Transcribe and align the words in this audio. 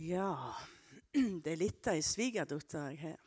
Ja, 0.00 0.54
det 1.44 1.52
er 1.52 1.60
litt 1.60 1.88
av 1.90 1.98
ei 1.98 2.04
svigerdatter 2.04 2.92
jeg 2.94 3.00
har. 3.02 3.18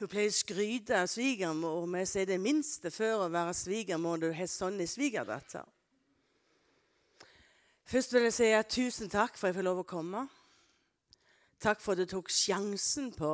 Hun 0.00 0.10
pleier 0.10 0.32
å 0.32 0.34
skryte 0.34 0.96
av 0.98 1.06
svigermor 1.08 1.86
med 1.88 2.04
å 2.04 2.08
si 2.10 2.24
det 2.28 2.40
minste 2.42 2.90
før 2.92 3.26
å 3.26 3.30
være 3.32 3.54
svigermor 3.56 4.18
når 4.18 4.32
du 4.34 4.38
har 4.40 4.50
sånn 4.50 4.80
ei 4.82 4.88
svigerdatter. 4.90 5.64
Først 7.86 8.16
vil 8.16 8.26
jeg 8.26 8.34
si 8.34 8.50
at 8.50 8.72
tusen 8.72 9.12
takk 9.12 9.38
for 9.38 9.46
at 9.46 9.54
jeg 9.54 9.60
får 9.60 9.68
lov 9.68 9.84
å 9.84 9.86
komme. 9.86 10.24
Takk 11.62 11.80
for 11.80 11.94
at 11.94 12.02
du 12.02 12.10
tok 12.16 12.32
sjansen 12.34 13.12
på 13.14 13.32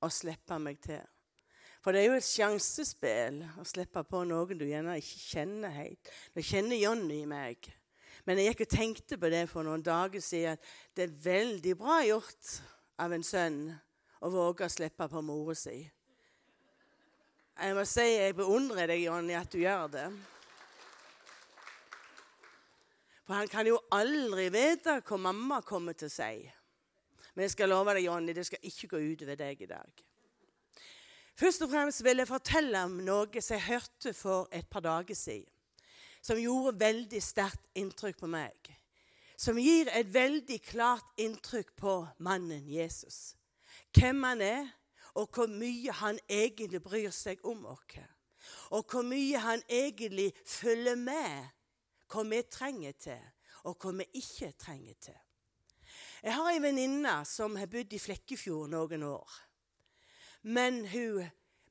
å 0.00 0.10
slippe 0.10 0.56
meg 0.62 0.80
til. 0.82 1.04
For 1.84 1.92
det 1.92 2.00
er 2.00 2.08
jo 2.08 2.16
et 2.18 2.26
sjansespill 2.26 3.42
å 3.60 3.66
slippe 3.68 4.02
på 4.08 4.24
noen 4.26 4.58
du 4.58 4.64
gjerne 4.66 4.96
ikke 4.98 5.20
kjenner 5.34 5.76
helt. 5.76 6.10
Nå 6.32 6.42
kjenner 6.48 6.80
Jonny 6.80 7.20
meg. 7.28 7.68
Men 8.28 8.42
jeg 8.42 8.52
gikk 8.52 8.66
og 8.66 8.72
tenkte 8.74 9.16
på 9.16 9.28
det 9.32 9.46
for 9.48 9.64
noen 9.64 9.80
dager 9.80 10.20
siden. 10.20 10.58
Det 10.92 11.06
er 11.06 11.20
veldig 11.24 11.72
bra 11.80 12.02
gjort 12.04 12.58
av 13.00 13.14
en 13.16 13.24
sønn 13.24 13.62
å 14.20 14.28
våge 14.28 14.66
å 14.66 14.72
slippe 14.74 15.06
på 15.08 15.22
mora 15.24 15.56
si. 15.56 15.78
Jeg 17.58 17.74
må 17.74 17.86
si 17.88 18.04
jeg 18.04 18.36
beundrer 18.36 18.92
deg, 18.92 19.06
Jonny, 19.06 19.32
at 19.32 19.48
du 19.48 19.62
gjør 19.62 19.88
det. 19.96 20.04
For 23.24 23.38
han 23.38 23.48
kan 23.48 23.66
jo 23.72 23.80
aldri 23.96 24.50
vite 24.52 25.00
hva 25.00 25.22
mamma 25.24 25.62
kommer 25.64 25.96
til 25.96 26.12
å 26.12 26.16
si. 26.20 26.44
Men 27.32 27.46
jeg 27.46 27.56
skal 27.56 27.72
love 27.72 27.96
deg, 27.96 28.10
Jonny, 28.10 28.36
det 28.36 28.44
skal 28.44 28.68
ikke 28.68 28.92
gå 28.92 29.04
utover 29.08 29.40
deg 29.40 29.64
i 29.64 29.72
dag. 29.72 30.04
Først 31.38 31.64
og 31.64 31.72
fremst 31.72 32.04
vil 32.04 32.20
jeg 32.20 32.28
fortelle 32.28 32.84
om 32.84 33.00
noe 33.08 33.40
som 33.40 33.56
jeg 33.56 33.70
hørte 33.70 34.12
for 34.12 34.52
et 34.52 34.68
par 34.68 34.84
dager 34.84 35.16
siden. 35.16 35.48
Som 36.28 36.36
gjorde 36.36 36.76
veldig 36.80 37.20
sterkt 37.24 37.70
inntrykk 37.78 38.18
på 38.20 38.28
meg. 38.28 38.72
Som 39.38 39.56
gir 39.56 39.88
et 39.96 40.08
veldig 40.12 40.58
klart 40.66 41.20
inntrykk 41.20 41.72
på 41.78 41.98
mannen 42.20 42.66
Jesus 42.68 43.38
hvem 43.96 44.22
han 44.22 44.42
er, 44.44 44.66
og 45.14 45.30
hvor 45.34 45.48
mye 45.50 45.92
han 45.92 46.18
egentlig 46.28 46.82
bryr 46.84 47.14
seg 47.14 47.40
om 47.46 47.64
oss. 47.66 47.96
Og 48.70 48.84
hvor 48.90 49.02
mye 49.02 49.40
han 49.40 49.62
egentlig 49.68 50.30
følger 50.46 50.96
med 50.96 51.48
hva 52.08 52.24
vi 52.28 52.42
trenger 52.50 52.94
til, 53.00 53.24
og 53.64 53.76
hva 53.82 53.92
vi 53.98 54.06
ikke 54.20 54.52
trenger 54.60 54.94
til. 55.08 55.18
Jeg 56.22 56.34
har 56.34 56.50
en 56.50 56.62
venninne 56.62 57.14
som 57.28 57.56
har 57.56 57.70
bodd 57.70 57.92
i 57.92 58.00
Flekkefjord 58.00 58.70
noen 58.72 59.04
år. 59.08 59.34
Men 60.42 60.84
hun 60.88 61.24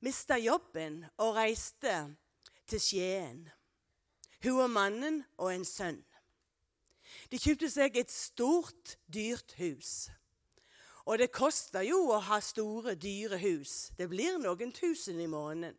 mista 0.03 0.37
jobben 0.37 1.03
og 1.17 1.35
reiste 1.37 1.95
til 2.67 2.81
Skien. 2.81 3.45
Hun 4.43 4.61
og 4.61 4.69
mannen 4.69 5.23
og 5.37 5.53
en 5.53 5.65
sønn. 5.65 6.03
De 7.31 7.39
kjøpte 7.39 7.69
seg 7.71 7.97
et 7.97 8.11
stort, 8.11 8.97
dyrt 9.07 9.55
hus. 9.57 10.09
Og 11.07 11.19
det 11.21 11.31
koster 11.31 11.85
jo 11.87 12.01
å 12.11 12.19
ha 12.27 12.39
store, 12.43 12.97
dyre 12.99 13.39
hus. 13.39 13.93
Det 13.97 14.09
blir 14.11 14.37
noen 14.43 14.73
tusen 14.75 15.19
i 15.23 15.29
måneden. 15.31 15.77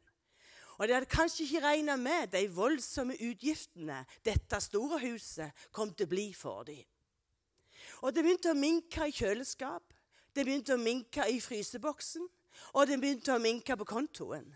Og 0.79 0.87
de 0.87 0.95
hadde 0.95 1.11
kanskje 1.11 1.45
ikke 1.45 1.65
regna 1.65 1.97
med 1.99 2.31
de 2.33 2.45
voldsomme 2.55 3.17
utgiftene 3.27 4.05
dette 4.25 4.61
store 4.63 5.01
huset 5.03 5.67
kom 5.75 5.91
til 5.91 6.07
å 6.07 6.13
bli 6.13 6.29
for 6.39 6.63
dem. 6.69 6.85
Og 8.07 8.15
det 8.15 8.23
begynte 8.23 8.53
å 8.53 8.59
minke 8.59 9.09
i 9.09 9.15
kjøleskap, 9.15 9.91
det 10.35 10.45
begynte 10.47 10.77
å 10.77 10.81
minke 10.81 11.27
i 11.27 11.41
fryseboksen, 11.43 12.29
og 12.79 12.87
det 12.87 13.01
begynte 13.03 13.35
å 13.35 13.43
minke 13.43 13.75
på 13.81 13.89
kontoen. 13.89 14.47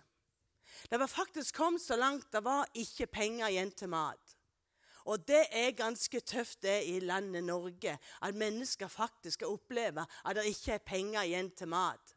Det 0.93 0.99
var 1.01 1.07
faktisk 1.07 1.55
kommet 1.57 1.81
så 1.81 1.97
langt 1.97 2.33
det 2.33 2.43
var 2.45 2.67
ikke 2.77 3.07
penger 3.09 3.49
igjen 3.49 3.71
til 3.73 3.89
mat. 3.89 4.35
Og 5.09 5.23
det 5.25 5.47
er 5.49 5.71
ganske 5.73 6.21
tøft 6.21 6.61
det 6.67 6.83
i 6.85 6.99
landet 7.01 7.45
Norge, 7.45 7.95
at 8.23 8.35
mennesker 8.37 8.93
faktisk 8.93 9.39
skal 9.39 9.55
oppleve 9.55 10.05
at 10.25 10.37
det 10.37 10.45
ikke 10.51 10.75
er 10.77 10.85
penger 10.85 11.23
igjen 11.23 11.49
til 11.57 11.73
mat. 11.73 12.13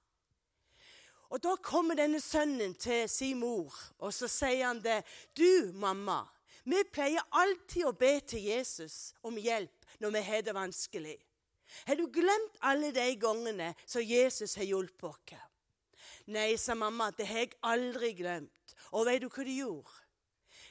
Og 1.29 1.43
Da 1.43 1.55
kommer 1.55 1.95
denne 1.95 2.19
sønnen 2.19 2.75
til 2.75 3.09
sin 3.09 3.39
mor, 3.39 3.71
og 3.97 4.13
så 4.13 4.27
sier 4.27 4.67
han 4.67 4.83
det. 4.83 5.05
'Du, 5.37 5.71
mamma, 5.73 6.25
vi 6.65 6.83
pleier 6.91 7.23
alltid 7.31 7.85
å 7.85 7.95
be 7.95 8.19
til 8.19 8.43
Jesus 8.43 9.13
om 9.23 9.37
hjelp 9.37 9.85
når 9.99 10.11
vi 10.11 10.21
har 10.21 10.41
det 10.41 10.55
vanskelig.' 10.55 11.25
'Har 11.87 11.95
du 11.95 12.07
glemt 12.11 12.59
alle 12.61 12.91
de 12.91 13.15
gangene 13.15 13.73
som 13.85 14.01
Jesus 14.01 14.55
har 14.55 14.63
hjulpet 14.63 15.03
oss?' 15.03 15.54
'Nei', 16.27 16.57
sa 16.57 16.73
mamma, 16.73 17.11
'det 17.11 17.27
har 17.27 17.37
jeg 17.37 17.53
aldri 17.63 18.13
glemt.' 18.13 18.75
Og 18.91 19.05
vet 19.05 19.21
du 19.21 19.29
hva 19.29 19.43
de 19.43 19.59
gjorde? 19.59 20.01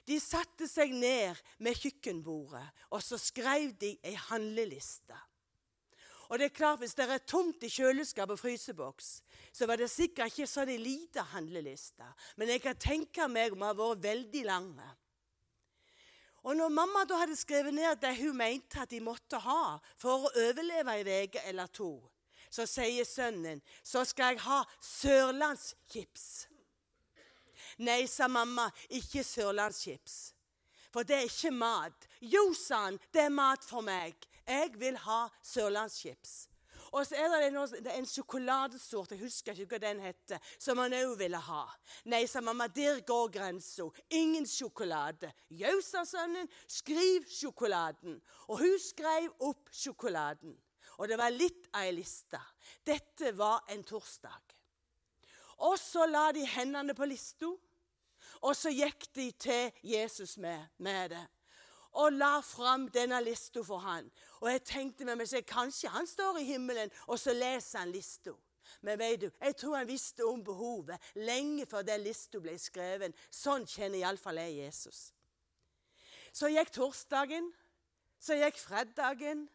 De 0.04 0.18
satte 0.20 0.66
seg 0.68 0.92
ned 0.92 1.38
med 1.64 1.78
kjøkkenbordet, 1.80 2.64
og 2.92 3.02
så 3.02 3.16
skrev 3.20 3.72
de 3.80 3.94
ei 4.04 4.14
handleliste. 4.28 5.16
Og 6.28 6.38
det 6.38 6.44
er 6.44 6.56
klart, 6.56 6.78
Hvis 6.78 6.94
det 6.94 7.10
er 7.10 7.18
tomt 7.18 7.62
i 7.62 7.68
kjøleskap 7.68 8.30
og 8.30 8.38
fryseboks, 8.38 9.22
så 9.52 9.66
var 9.66 9.76
det 9.76 9.90
sikkert 9.90 10.32
ikke 10.32 10.48
sånn 10.48 10.68
de 10.68 10.76
lite 10.80 11.22
handleliste. 11.22 12.04
Men 12.36 12.48
jeg 12.48 12.62
kan 12.62 12.76
tenke 12.76 13.28
meg 13.28 13.52
om 13.52 13.58
det 13.58 13.66
har 13.66 13.74
vært 13.74 14.02
veldig 14.02 14.44
lang. 14.44 14.70
Og 16.44 16.56
når 16.56 16.68
mamma 16.68 17.04
da 17.08 17.22
hadde 17.22 17.36
skrevet 17.36 17.72
ned 17.72 18.00
det 18.00 18.16
hun 18.18 18.36
mente 18.36 18.80
at 18.80 18.90
de 18.90 19.00
måtte 19.00 19.38
ha 19.40 19.78
for 19.96 20.26
å 20.26 20.32
overleve 20.48 20.92
ei 20.92 21.24
uke 21.24 21.44
eller 21.48 21.70
to, 21.72 22.02
så 22.54 22.66
sier 22.70 23.06
sønnen 23.08 23.62
så 23.82 24.04
skal 24.06 24.34
jeg 24.34 24.44
ha 24.46 24.62
sørlandschips. 24.78 26.26
Nei, 27.82 28.04
sa 28.06 28.28
mamma, 28.30 28.68
ikke 28.94 29.24
sørlandschips. 29.26 30.18
For 30.94 31.02
det 31.02 31.16
er 31.16 31.26
ikke 31.26 31.50
mat. 31.50 32.08
Jo, 32.22 32.52
sa 32.54 32.84
han, 32.86 32.98
det 33.10 33.26
er 33.26 33.34
mat 33.34 33.64
for 33.66 33.82
meg. 33.82 34.14
Jeg 34.46 34.74
vil 34.78 34.98
ha 35.08 35.24
sørlandschips. 35.42 36.44
Og 36.94 37.02
så 37.06 37.16
er 37.18 37.32
det, 37.50 37.90
er 37.90 37.96
en 37.98 38.06
sjokoladesort, 38.06 39.10
jeg 39.10 39.24
husker 39.24 39.58
ikke 39.58 39.74
hva 39.74 39.80
den 39.82 40.02
heter, 40.04 40.38
som 40.62 40.78
han 40.78 40.94
òg 40.94 41.16
ville 41.18 41.40
ha. 41.42 41.64
Nei, 42.12 42.22
sa 42.30 42.38
mamma, 42.44 42.68
der 42.70 43.00
går 43.06 43.32
grensa. 43.34 43.88
Ingen 44.14 44.46
sjokolade. 44.46 45.32
Jau, 45.50 45.74
sa 45.82 46.04
sønnen, 46.06 46.46
skriv 46.70 47.26
sjokoladen. 47.26 48.20
Og 48.46 48.62
hun 48.62 48.78
skrev 48.78 49.32
opp 49.42 49.74
sjokoladen. 49.74 50.54
Og 50.98 51.08
det 51.08 51.18
var 51.18 51.34
litt 51.34 51.68
av 51.72 51.86
ei 51.86 51.94
liste. 51.96 52.40
Dette 52.86 53.32
var 53.36 53.64
en 53.72 53.84
torsdag. 53.84 54.54
Og 55.68 55.78
så 55.78 56.06
la 56.10 56.30
de 56.34 56.44
hendene 56.46 56.94
på 56.96 57.06
lista, 57.06 57.50
og 58.44 58.56
så 58.56 58.72
gikk 58.74 59.06
de 59.14 59.30
til 59.40 59.70
Jesus 59.86 60.36
med, 60.42 60.66
med 60.78 61.14
det. 61.14 61.24
Og 61.94 62.12
la 62.12 62.40
fram 62.42 62.88
denne 62.90 63.20
lista 63.22 63.62
for 63.62 63.78
han. 63.84 64.08
Og 64.42 64.50
jeg 64.50 64.64
tenkte 64.66 65.06
med 65.06 65.20
meg 65.20 65.30
selv, 65.30 65.46
kanskje 65.46 65.92
han 65.94 66.08
står 66.10 66.40
i 66.40 66.48
himmelen, 66.48 66.90
og 67.06 67.20
så 67.22 67.32
leser 67.36 67.84
han 67.84 67.94
lista. 67.94 68.34
Men 68.84 68.98
vet 68.98 69.20
du, 69.22 69.28
jeg 69.40 69.56
tror 69.56 69.76
han 69.78 69.88
visste 69.88 70.26
om 70.26 70.42
behovet 70.44 71.12
lenge 71.14 71.66
før 71.70 71.84
den 71.86 72.02
lista 72.04 72.40
ble 72.42 72.56
skrevet. 72.58 73.14
Sånn 73.30 73.66
kjenner 73.68 74.00
iallfall 74.00 74.40
jeg 74.42 74.58
Jesus. 74.64 75.04
Så 76.34 76.50
gikk 76.50 76.72
torsdagen, 76.74 77.52
så 78.18 78.36
gikk 78.40 78.58
fredagen, 78.58 79.46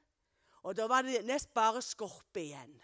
og 0.69 0.75
da 0.78 0.85
var 0.85 1.02
det 1.02 1.24
nest 1.25 1.50
bare 1.56 1.81
skorpe 1.81 2.44
igjen. 2.44 2.75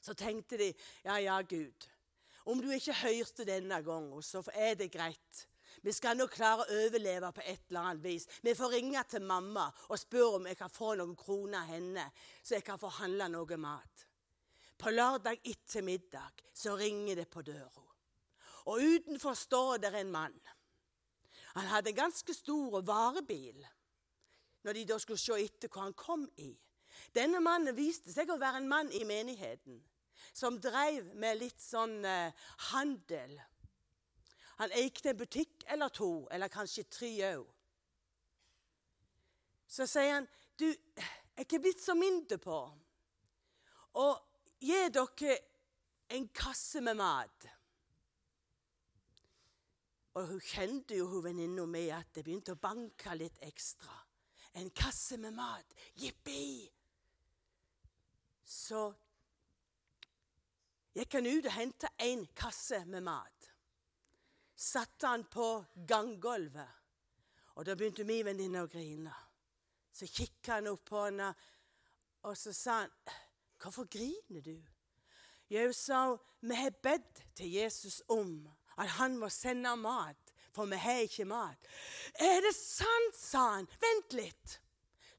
Så 0.00 0.12
tenkte 0.16 0.58
de 0.60 0.66
ja, 1.06 1.16
ja, 1.20 1.38
Gud. 1.40 1.86
Om 2.44 2.60
du 2.60 2.68
ikke 2.72 2.96
hørte 3.00 3.46
denne 3.48 3.78
gangen, 3.84 4.20
så 4.24 4.42
er 4.52 4.76
det 4.76 4.90
greit. 4.92 5.46
Vi 5.80 5.92
skal 5.96 6.18
nå 6.18 6.26
klare 6.28 6.66
å 6.66 6.78
overleve 6.82 7.30
på 7.32 7.44
et 7.46 7.70
eller 7.70 7.88
annet 7.88 8.04
vis. 8.04 8.26
Vi 8.44 8.52
får 8.56 8.74
ringe 8.74 9.04
til 9.08 9.24
mamma 9.24 9.70
og 9.88 10.00
spørre 10.00 10.40
om 10.40 10.48
jeg 10.50 10.58
kan 10.60 10.72
få 10.72 10.92
noen 11.00 11.16
kroner 11.16 11.62
av 11.62 11.72
henne, 11.72 12.06
så 12.42 12.58
jeg 12.58 12.66
kan 12.66 12.80
få 12.80 12.92
handle 12.98 13.30
noe 13.32 13.60
mat. 13.60 14.06
På 14.80 14.92
lørdag 14.92 15.40
etter 15.44 15.84
middag 15.84 16.44
så 16.56 16.76
ringer 16.76 17.22
det 17.22 17.28
på 17.32 17.44
døra. 17.44 17.86
Og 18.68 18.84
utenfor 18.84 19.36
står 19.36 19.80
der 19.80 19.96
en 20.02 20.12
mann. 20.12 20.36
Han 21.56 21.72
hadde 21.72 21.94
en 21.94 22.02
ganske 22.04 22.34
stor 22.36 22.82
varebil 22.84 23.64
når 24.62 24.76
de 24.76 24.88
da 24.92 24.98
skulle 25.00 25.20
se 25.20 25.36
etter 25.40 25.70
hva 25.72 25.86
han 25.86 25.96
kom 25.96 26.26
i. 26.42 26.50
Denne 27.14 27.40
mannen 27.42 27.76
viste 27.76 28.12
seg 28.12 28.30
å 28.30 28.38
være 28.40 28.60
en 28.60 28.68
mann 28.70 28.90
i 28.92 29.04
menigheten 29.08 29.80
som 30.36 30.58
drev 30.62 31.14
med 31.18 31.38
litt 31.40 31.60
sånn 31.62 32.04
eh, 32.06 32.34
handel. 32.70 33.38
Han 34.60 34.74
eide 34.76 35.12
en 35.12 35.18
butikk 35.18 35.64
eller 35.72 35.92
to, 35.94 36.10
eller 36.30 36.52
kanskje 36.52 36.84
tre 36.92 37.10
òg. 37.32 37.46
Så 39.70 39.86
sier 39.86 40.18
han, 40.18 40.26
'Du, 40.58 40.66
jeg 40.66 41.06
er 41.36 41.46
ikke 41.46 41.62
blitt 41.62 41.80
så 41.80 41.94
mindre 41.94 42.36
på 42.42 42.58
å 43.94 44.08
gi 44.60 44.80
dere 44.92 45.38
en 46.10 46.28
kasse 46.28 46.82
med 46.84 46.98
mat.' 46.98 47.48
Og 50.18 50.26
hun 50.26 50.40
kjente 50.42 50.98
jo 50.98 51.06
hun 51.06 51.24
venninna 51.24 51.64
mi 51.70 51.86
at 51.94 52.10
det 52.14 52.24
begynte 52.26 52.56
å 52.56 52.60
banke 52.60 53.14
litt 53.14 53.38
ekstra. 53.46 53.94
En 54.52 54.70
kasse 54.70 55.16
med 55.18 55.34
mat. 55.34 55.74
Jippi! 55.94 56.70
Så 58.44 58.88
gikk 60.94 61.14
han 61.14 61.28
ut 61.30 61.46
og 61.46 61.54
henta 61.54 61.92
en 62.02 62.24
kasse 62.34 62.82
med 62.90 63.04
mat. 63.06 63.50
Satte 64.56 65.06
han 65.06 65.24
på 65.30 65.46
ganggulvet. 65.86 66.78
Og 67.56 67.66
da 67.66 67.76
begynte 67.76 68.06
min 68.08 68.26
venninne 68.26 68.64
å 68.64 68.70
grine. 68.70 69.14
Så 69.92 70.08
kikka 70.10 70.58
han 70.58 70.70
opp 70.70 70.84
på 70.90 71.06
henne, 71.06 71.34
Og 72.22 72.36
så 72.36 72.52
sa 72.52 72.80
han, 72.80 72.90
'Hvorfor 73.58 73.84
griner 73.84 74.40
du?' 74.40 74.66
Jeg 75.50 75.74
sa, 75.74 76.16
'Vi 76.40 76.54
har 76.54 76.70
bedt 76.70 77.24
til 77.34 77.50
Jesus 77.50 78.02
om 78.08 78.48
at 78.76 78.88
han 78.88 79.16
må 79.16 79.28
sende 79.28 79.76
mat, 79.76 80.29
for 80.52 80.66
vi 80.66 80.76
har 80.76 81.04
ikke 81.06 81.24
mat.' 81.24 81.68
'Er 82.14 82.40
det 82.40 82.54
sant?' 82.56 83.16
sa 83.16 83.44
han. 83.54 83.68
'Vent 83.80 84.12
litt.' 84.12 84.58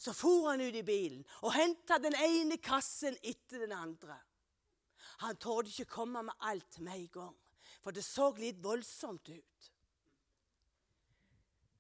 Så 0.02 0.14
for 0.18 0.50
han 0.50 0.62
ut 0.62 0.76
i 0.76 0.82
bilen 0.82 1.22
og 1.46 1.54
henta 1.54 2.00
den 2.02 2.16
ene 2.16 2.58
kassen 2.58 3.18
etter 3.22 3.60
den 3.60 3.72
andre. 3.72 4.18
Han 5.22 5.38
torde 5.38 5.70
ikke 5.70 5.86
komme 5.86 6.24
med 6.26 6.34
alt 6.40 6.80
med 6.80 6.96
en 6.96 7.08
gang, 7.08 7.38
for 7.84 7.94
det 7.94 8.02
så 8.02 8.32
litt 8.38 8.64
voldsomt 8.64 9.30
ut. 9.30 9.72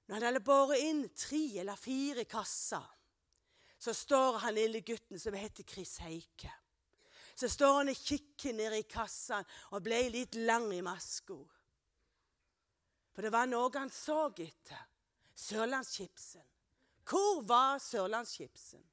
Når 0.05 0.15
han 0.15 0.25
hadde 0.27 0.43
båret 0.45 0.83
inn 0.85 1.05
tre 1.17 1.41
eller 1.63 1.79
fire 1.79 2.25
kasser, 2.29 2.85
så 3.81 3.93
står 3.97 4.37
han 4.43 4.53
lille 4.53 4.83
gutten 4.85 5.17
som 5.19 5.33
heter 5.33 5.65
Chris 5.65 5.95
Heike. 6.03 6.51
Så 7.33 7.49
står 7.49 7.77
han 7.79 7.89
og 7.89 7.97
kikker 7.97 8.53
ned 8.53 8.75
i 8.77 8.83
kassa 8.85 9.39
og 9.71 9.81
ble 9.81 10.03
litt 10.13 10.35
lang 10.37 10.67
i 10.75 10.83
maska. 10.85 11.39
For 13.11 13.25
det 13.25 13.33
var 13.33 13.49
noe 13.49 13.71
han 13.75 13.91
så 13.91 14.27
etter. 14.29 14.87
Sørlandschipsen. 15.35 16.43
Hvor 17.07 17.41
var 17.47 17.79
sørlandschipsen? 17.79 18.83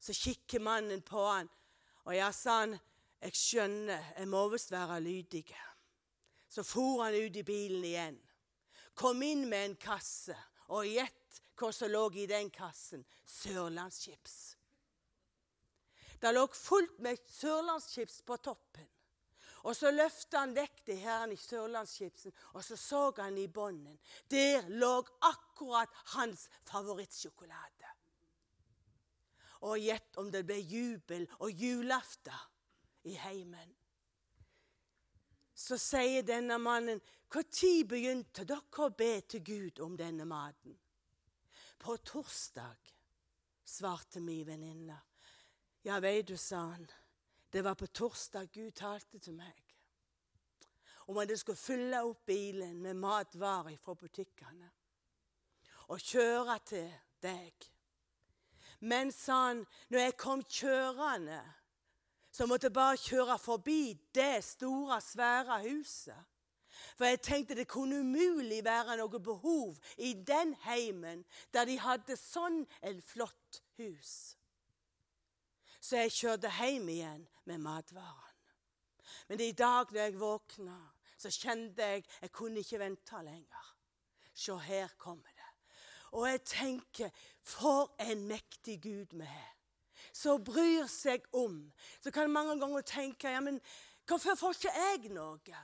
Så 0.00 0.14
kikker 0.14 0.62
mannen 0.62 1.02
på 1.02 1.22
han, 1.26 1.48
og 2.04 2.14
jeg 2.14 2.34
sa 2.34 2.60
han, 2.62 2.76
jeg 3.20 3.34
skjønner, 3.34 4.12
jeg 4.18 4.28
må 4.30 4.44
visst 4.52 4.70
være 4.70 5.00
lydig. 5.00 5.44
Så 6.48 6.62
for 6.62 7.02
han 7.02 7.14
ut 7.14 7.36
i 7.36 7.42
bilen 7.42 7.84
igjen. 7.84 8.18
Kom 8.94 9.22
inn 9.22 9.48
med 9.48 9.70
en 9.70 9.78
kasse, 9.80 10.36
og 10.72 10.86
gjett 10.88 11.40
hva 11.58 11.72
som 11.72 11.90
lå 11.90 12.04
i 12.16 12.26
den 12.30 12.50
kassen. 12.50 13.04
Sørlandschips. 13.24 14.56
Det 16.20 16.32
lå 16.32 16.46
fullt 16.54 16.98
med 17.04 17.20
sørlandschips 17.28 18.22
på 18.26 18.38
toppen. 18.40 18.88
Og 19.66 19.74
så 19.74 19.90
løfta 19.90 20.44
han 20.44 20.54
vekk 20.54 20.84
det 20.86 20.96
her 21.02 21.32
i 21.34 21.36
Sørlandsskipsen, 21.40 22.34
og 22.54 22.62
så 22.64 22.76
så 22.78 23.12
han 23.18 23.38
i 23.38 23.48
bånden. 23.48 23.98
Der 24.30 24.68
lå 24.68 24.92
akkurat 25.26 25.90
hans 26.14 26.46
favorittsjokolade. 26.70 27.90
Og 29.66 29.80
gjett 29.82 30.20
om 30.22 30.30
det 30.30 30.44
ble 30.46 30.60
jubel 30.60 31.26
og 31.40 31.50
julaften 31.50 33.10
i 33.10 33.16
heimen. 33.18 33.74
Så 35.54 35.78
sier 35.78 36.22
denne 36.22 36.58
mannen, 36.58 37.00
'Når 37.34 37.88
begynte 37.88 38.44
dere 38.44 38.86
å 38.86 38.90
be 38.90 39.20
til 39.20 39.42
Gud 39.44 39.80
om 39.80 39.96
denne 39.96 40.24
maten?' 40.24 40.78
På 41.78 41.96
torsdag, 41.96 42.76
svarte 43.64 44.20
min 44.20 44.46
venninne. 44.46 45.00
Ja, 45.82 45.98
vei 45.98 46.22
du, 46.22 46.36
sa 46.36 46.56
han. 46.56 46.86
Det 47.56 47.64
var 47.64 47.74
på 47.74 47.86
torsdag 47.86 48.48
Gud 48.52 48.70
talte 48.76 49.16
til 49.18 49.32
meg 49.32 49.62
om 51.08 51.16
at 51.22 51.30
jeg 51.32 51.38
skulle 51.40 51.56
fylle 51.56 52.02
opp 52.04 52.26
bilen 52.28 52.82
med 52.84 52.98
matvarer 53.00 53.78
fra 53.80 53.94
butikkene 53.96 54.68
og 55.86 56.04
kjøre 56.04 56.58
til 56.68 56.90
deg. 57.24 57.70
Men, 58.84 59.12
han, 59.28 59.64
når 59.88 60.04
jeg 60.04 60.16
kom 60.20 60.44
kjørende, 60.44 61.40
så 62.28 62.44
måtte 62.44 62.68
jeg 62.68 62.76
bare 62.76 63.00
kjøre 63.00 63.38
forbi 63.38 63.96
det 64.12 64.44
store, 64.44 65.00
svære 65.00 65.62
huset. 65.64 66.28
For 67.00 67.08
jeg 67.08 67.24
tenkte 67.24 67.56
det 67.56 67.70
kunne 67.72 68.04
umulig 68.04 68.60
være 68.68 69.00
noe 69.00 69.24
behov 69.32 69.78
i 69.96 70.12
den 70.12 70.52
heimen 70.68 71.24
der 71.56 71.64
de 71.64 71.80
hadde 71.80 72.20
sånn 72.20 72.66
et 72.82 73.00
flott 73.00 73.64
hus. 73.80 74.35
Så 75.86 76.00
jeg 76.00 76.10
kjørte 76.16 76.50
hjem 76.50 76.88
igjen 76.90 77.26
med 77.46 77.60
matvarene. 77.62 78.54
Men 79.28 79.40
i 79.44 79.52
dag 79.54 79.92
når 79.92 80.00
jeg 80.00 80.18
våkna, 80.18 80.78
så 81.14 81.30
kjente 81.30 81.86
jeg 81.86 82.02
jeg 82.22 82.32
kunne 82.34 82.62
ikke 82.62 82.80
vente 82.80 83.20
lenger. 83.22 83.68
Se, 84.34 84.56
her 84.66 84.90
kommer 84.98 85.30
det. 85.30 85.52
Og 86.18 86.26
jeg 86.26 86.42
tenker, 86.44 87.10
for 87.42 87.94
en 88.02 88.24
mektig 88.26 88.80
Gud 88.82 89.14
vi 89.14 89.28
har. 89.30 89.52
Som 90.12 90.42
bryr 90.44 90.88
seg 90.90 91.22
om. 91.32 91.60
Så 92.00 92.10
kan 92.10 92.26
jeg 92.26 92.34
mange 92.34 92.58
ganger 92.60 92.82
tenke 92.82 93.30
ja, 93.30 93.40
men 93.40 93.60
hvorfor 94.08 94.34
får 94.34 94.58
ikke 94.58 94.74
jeg 94.74 95.12
noe? 95.14 95.62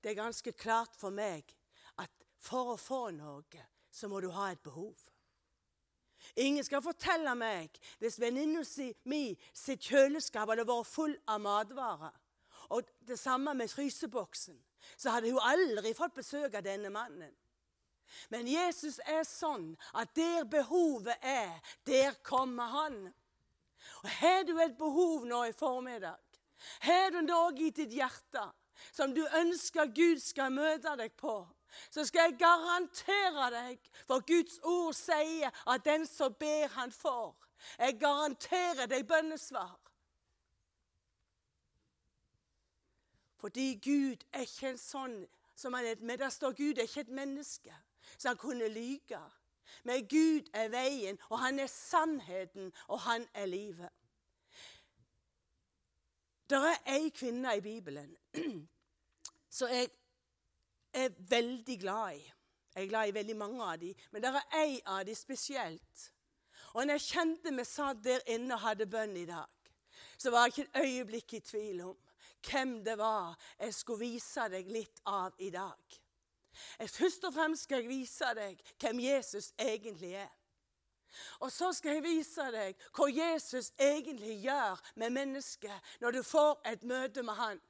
Det 0.00 0.12
er 0.12 0.22
ganske 0.22 0.52
klart 0.56 0.96
for 0.96 1.12
meg 1.12 1.52
at 2.00 2.24
for 2.40 2.72
å 2.72 2.80
få 2.80 3.10
noe, 3.12 3.68
så 3.90 4.08
må 4.08 4.22
du 4.24 4.30
ha 4.32 4.52
et 4.54 4.64
behov. 4.64 4.96
Ingen 6.36 6.64
skal 6.64 6.82
fortelle 6.84 7.34
meg 7.38 7.76
hvis 8.00 8.20
venninna 8.20 8.64
si, 8.66 8.90
mi 9.04 9.36
sitt 9.54 9.84
kjøleskap 9.88 10.50
hadde 10.50 10.66
vært 10.68 10.90
full 10.90 11.16
av 11.30 11.42
matvarer, 11.44 12.14
og 12.74 12.88
det 13.06 13.18
samme 13.18 13.54
med 13.54 13.70
fryseboksen, 13.70 14.56
så 14.96 15.14
hadde 15.14 15.30
hun 15.30 15.42
aldri 15.42 15.94
fått 15.94 16.16
besøk 16.16 16.54
av 16.54 16.64
denne 16.66 16.90
mannen. 16.94 17.32
Men 18.30 18.46
Jesus 18.48 18.98
er 19.06 19.24
sånn 19.26 19.72
at 19.98 20.12
der 20.14 20.46
behovet 20.50 21.16
er, 21.26 21.56
der 21.86 22.14
kommer 22.26 22.70
han. 22.70 23.00
Og 24.02 24.10
Har 24.20 24.44
du 24.46 24.54
et 24.62 24.78
behov 24.78 25.26
nå 25.26 25.44
i 25.46 25.56
formiddag? 25.56 26.22
Har 26.80 27.10
du 27.12 27.20
noe 27.22 27.52
i 27.60 27.70
ditt 27.74 27.92
hjerte 27.92 28.46
som 28.92 29.12
du 29.14 29.22
ønsker 29.26 29.92
Gud 29.94 30.22
skal 30.22 30.54
møte 30.54 30.94
deg 30.98 31.14
på? 31.18 31.42
Så 31.90 32.04
skal 32.04 32.20
jeg 32.30 32.38
garantere 32.38 33.50
deg, 33.54 33.90
for 34.06 34.24
Guds 34.26 34.58
ord 34.62 34.94
sier 34.94 35.50
at 35.66 35.84
den 35.84 36.06
som 36.06 36.34
ber, 36.34 36.68
han 36.68 36.92
får. 36.92 37.34
Jeg 37.78 37.98
garanterer 38.00 38.86
deg 38.86 39.06
bønnesvar. 39.08 39.74
Fordi 43.36 43.80
Gud 43.84 44.24
er 44.32 44.46
ikke 44.46 44.72
en 44.72 44.80
sånn 44.80 45.18
som 45.56 45.74
han 45.76 45.86
er, 45.86 46.00
Men 46.00 46.18
der 46.18 46.28
står 46.28 46.52
Gud 46.52 46.78
er 46.78 46.88
ikke 46.88 47.00
et 47.00 47.08
menneske, 47.08 47.74
så 48.18 48.28
han 48.28 48.36
kunne 48.36 48.68
lyge. 48.68 49.20
Men 49.84 50.08
Gud 50.08 50.48
er 50.52 50.68
veien, 50.68 51.18
og 51.30 51.38
han 51.38 51.58
er 51.58 51.66
sannheten, 51.66 52.72
og 52.88 53.00
han 53.00 53.26
er 53.34 53.46
livet. 53.46 53.90
Det 56.50 56.58
er 56.58 56.82
ei 56.86 57.08
kvinne 57.10 57.56
i 57.56 57.60
Bibelen 57.60 58.16
som 59.56 59.68
jeg 59.68 59.88
er 60.96 61.14
veldig 61.30 61.78
glad 61.80 62.18
i. 62.18 62.24
Jeg 62.74 62.84
er 62.84 62.88
glad 62.88 63.08
i 63.08 63.14
veldig 63.16 63.36
mange 63.36 63.64
av 63.64 63.78
dem, 63.80 63.94
men 64.12 64.22
det 64.22 64.30
er 64.32 64.56
ei 64.60 64.80
av 64.84 65.04
dem 65.08 65.16
spesielt. 65.16 66.08
Og 66.74 66.84
når 66.84 66.98
jeg 66.98 67.06
kjente 67.06 67.52
vi 67.56 67.64
satt 67.64 68.02
der 68.04 68.24
inne 68.34 68.56
og 68.56 68.64
hadde 68.66 68.88
bønn 68.90 69.16
i 69.16 69.24
dag, 69.28 69.70
så 70.18 70.30
var 70.30 70.46
jeg 70.46 70.52
ikke 70.52 70.66
et 70.66 70.82
øyeblikk 70.84 71.34
i 71.34 71.40
tvil 71.40 71.80
om 71.86 71.96
hvem 72.46 72.74
det 72.84 72.98
var 72.98 73.36
jeg 73.58 73.74
skulle 73.74 74.04
vise 74.04 74.48
deg 74.52 74.68
litt 74.70 75.00
av 75.08 75.32
i 75.38 75.50
dag. 75.50 75.96
Først 76.88 77.24
og 77.24 77.34
fremst 77.34 77.66
skal 77.66 77.82
jeg 77.82 77.88
vise 77.88 78.32
deg 78.36 78.60
hvem 78.80 79.00
Jesus 79.00 79.52
egentlig 79.58 80.14
er. 80.20 80.32
Og 81.40 81.52
så 81.52 81.72
skal 81.72 81.96
jeg 81.96 82.04
vise 82.04 82.44
deg 82.52 82.86
hva 82.96 83.08
Jesus 83.12 83.72
egentlig 83.80 84.36
gjør 84.44 84.80
med 85.00 85.16
mennesket 85.16 85.96
når 86.00 86.18
du 86.18 86.22
får 86.22 86.60
et 86.72 86.84
møte 86.84 87.24
med 87.24 87.40
han. 87.40 87.60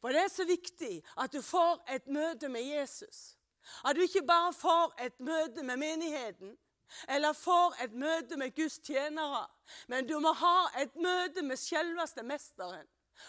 For 0.00 0.12
det 0.14 0.24
er 0.24 0.32
så 0.32 0.46
viktig 0.48 0.98
at 1.20 1.32
du 1.32 1.42
får 1.42 1.82
et 1.94 2.06
møte 2.06 2.48
med 2.48 2.62
Jesus. 2.62 3.36
At 3.84 3.96
du 3.96 4.04
ikke 4.04 4.26
bare 4.26 4.52
får 4.52 4.94
et 5.00 5.20
møte 5.20 5.62
med 5.62 5.80
menigheten, 5.80 6.56
eller 7.08 7.32
får 7.32 7.76
et 7.84 7.92
møte 7.92 8.36
med 8.36 8.54
Guds 8.56 8.78
tjenere, 8.78 9.46
men 9.88 10.06
du 10.06 10.18
må 10.20 10.32
ha 10.36 10.68
et 10.82 10.94
møte 10.96 11.42
med 11.42 11.56
selveste 11.56 12.22
mesteren. 12.22 12.86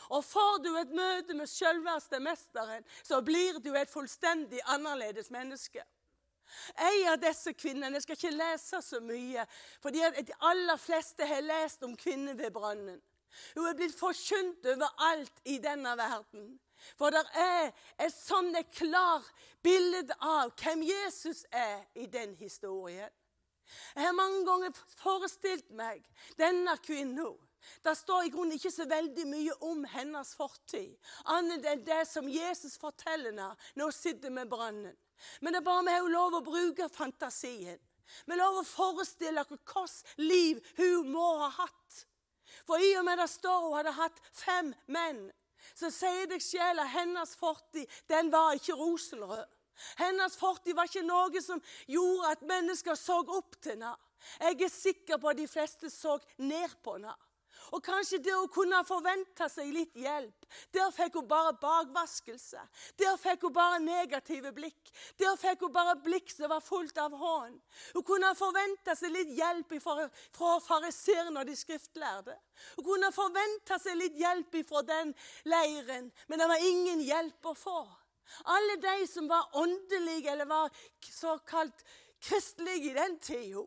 Og 0.09 0.25
får 0.25 0.59
du 0.63 0.71
et 0.77 0.93
møte 0.97 1.33
med 1.37 1.49
selveste 1.49 2.19
mesteren, 2.19 2.85
så 3.03 3.21
blir 3.21 3.59
du 3.63 3.73
et 3.75 3.89
fullstendig 3.89 4.61
annerledes 4.65 5.31
menneske. 5.31 5.83
En 6.77 7.07
av 7.09 7.19
disse 7.21 7.53
kvinnene 7.57 7.99
skal 8.01 8.17
ikke 8.17 8.33
lese 8.35 8.81
så 8.81 9.01
mye, 9.01 9.45
for 9.81 9.93
de 9.93 10.03
aller 10.49 10.77
fleste 10.81 11.25
har 11.25 11.45
lest 11.45 11.83
om 11.83 11.95
kvinnen 11.97 12.37
ved 12.37 12.53
brannen. 12.53 13.01
Hun 13.55 13.67
er 13.67 13.77
blitt 13.77 13.97
forkynt 13.97 14.65
overalt 14.71 15.41
i 15.45 15.57
denne 15.63 15.95
verden. 15.97 16.55
For 16.99 17.13
det 17.13 17.23
er 17.39 17.71
et 18.03 18.13
sånn 18.13 18.53
klart 18.75 19.29
bilde 19.63 20.15
av 20.19 20.51
hvem 20.59 20.83
Jesus 20.85 21.45
er 21.51 21.85
i 21.95 22.07
den 22.11 22.35
historien. 22.39 23.11
Jeg 23.95 24.05
har 24.05 24.13
mange 24.13 24.43
ganger 24.45 24.75
forestilt 24.99 25.71
meg 25.73 26.03
denne 26.37 26.75
kvinnen. 26.85 27.37
Det 27.81 27.95
står 27.97 28.27
i 28.27 28.29
grunnen 28.29 28.59
ikke 28.59 28.69
så 28.69 28.85
veldig 28.85 29.25
mye 29.25 29.55
om 29.65 29.81
hennes 29.89 30.35
fortid, 30.37 30.93
annet 31.33 31.65
enn 31.65 31.81
det 31.87 32.03
som 32.05 32.27
Jesus 32.29 32.77
forteller 32.77 33.31
henne 33.31 33.47
når 33.73 33.89
hun 33.89 33.97
sitter 33.97 34.33
med 34.33 34.51
brannen. 34.51 34.93
Men 35.41 35.55
det 35.55 35.63
er 35.63 35.65
bare 35.65 35.85
vi 35.87 36.13
lov 36.13 36.37
å 36.37 36.45
bruke 36.45 36.89
fantasien. 36.93 37.79
Vi 38.29 38.37
lov 38.37 38.59
å 38.59 38.67
forestille 38.67 39.41
oss 39.41 39.55
hvilket 39.55 40.19
liv 40.21 40.61
hun 40.77 41.09
må 41.15 41.25
ha 41.41 41.49
hatt. 41.63 42.03
For 42.65 42.81
i 42.81 42.93
og 42.99 43.05
med 43.05 43.19
det 43.21 43.29
står 43.29 43.67
hun 43.67 43.75
hadde 43.77 43.95
hatt 43.95 44.21
fem 44.33 44.71
menn, 44.91 45.27
så 45.77 45.91
sier 45.93 46.29
deg 46.29 46.43
sjel 46.43 46.81
at 46.81 46.93
hennes 46.93 47.35
fortid 47.37 47.89
den 48.11 48.31
var 48.33 48.57
ikke 48.57 48.77
rosenrød. 48.77 49.45
Hennes 49.99 50.37
fortid 50.39 50.75
var 50.75 50.87
ikke 50.87 51.03
noe 51.05 51.41
som 51.43 51.61
gjorde 51.91 52.31
at 52.31 52.45
mennesker 52.47 52.95
så 52.99 53.19
opp 53.21 53.57
til 53.59 53.75
henne. 53.75 53.95
Jeg 54.39 54.61
er 54.65 54.71
sikker 54.71 55.19
på 55.21 55.29
at 55.29 55.37
de 55.37 55.47
fleste 55.49 55.89
så 55.91 56.15
ned 56.41 56.77
på 56.83 56.95
henne. 56.95 57.13
Og 57.73 57.81
kanskje 57.83 58.19
det 58.23 58.35
å 58.35 58.49
kunne 58.51 58.81
forvente 58.85 59.47
seg 59.49 59.71
litt 59.73 59.95
hjelp. 59.97 60.45
Der 60.75 60.91
fikk 60.93 61.17
hun 61.19 61.27
bare 61.29 61.55
bakvaskelse. 61.61 62.61
Der 62.99 63.17
fikk 63.21 63.47
hun 63.47 63.55
bare 63.55 63.81
negative 63.83 64.51
blikk. 64.55 64.91
Der 65.19 65.37
fikk 65.41 65.65
hun 65.65 65.73
bare 65.73 65.97
blikk 66.05 66.29
som 66.33 66.51
var 66.51 66.63
fullt 66.65 66.97
av 67.01 67.15
hån. 67.17 67.57
Hun 67.95 68.05
kunne 68.05 68.31
forvente 68.37 68.95
seg 68.99 69.13
litt 69.15 69.33
hjelp 69.37 69.75
fra, 69.81 70.07
fra 70.35 70.55
fariseerne 70.67 71.41
og 71.41 71.49
de 71.49 71.57
skriftlærde. 71.57 72.37
Hun 72.77 72.89
kunne 72.91 73.11
forvente 73.15 73.79
seg 73.81 73.99
litt 73.99 74.17
hjelp 74.19 74.61
fra 74.69 74.85
den 74.85 75.13
leiren, 75.49 76.11
men 76.27 76.41
det 76.41 76.49
var 76.49 76.67
ingen 76.69 77.01
hjelp 77.03 77.51
å 77.51 77.55
få. 77.57 77.79
Alle 78.49 78.77
de 78.81 79.05
som 79.07 79.27
var 79.29 79.49
åndelige 79.53 80.31
eller 80.31 80.49
var 80.49 80.69
såkalt 81.01 81.85
kristelige 82.19 82.91
i 82.91 82.93
den 82.93 83.19
tida, 83.19 83.65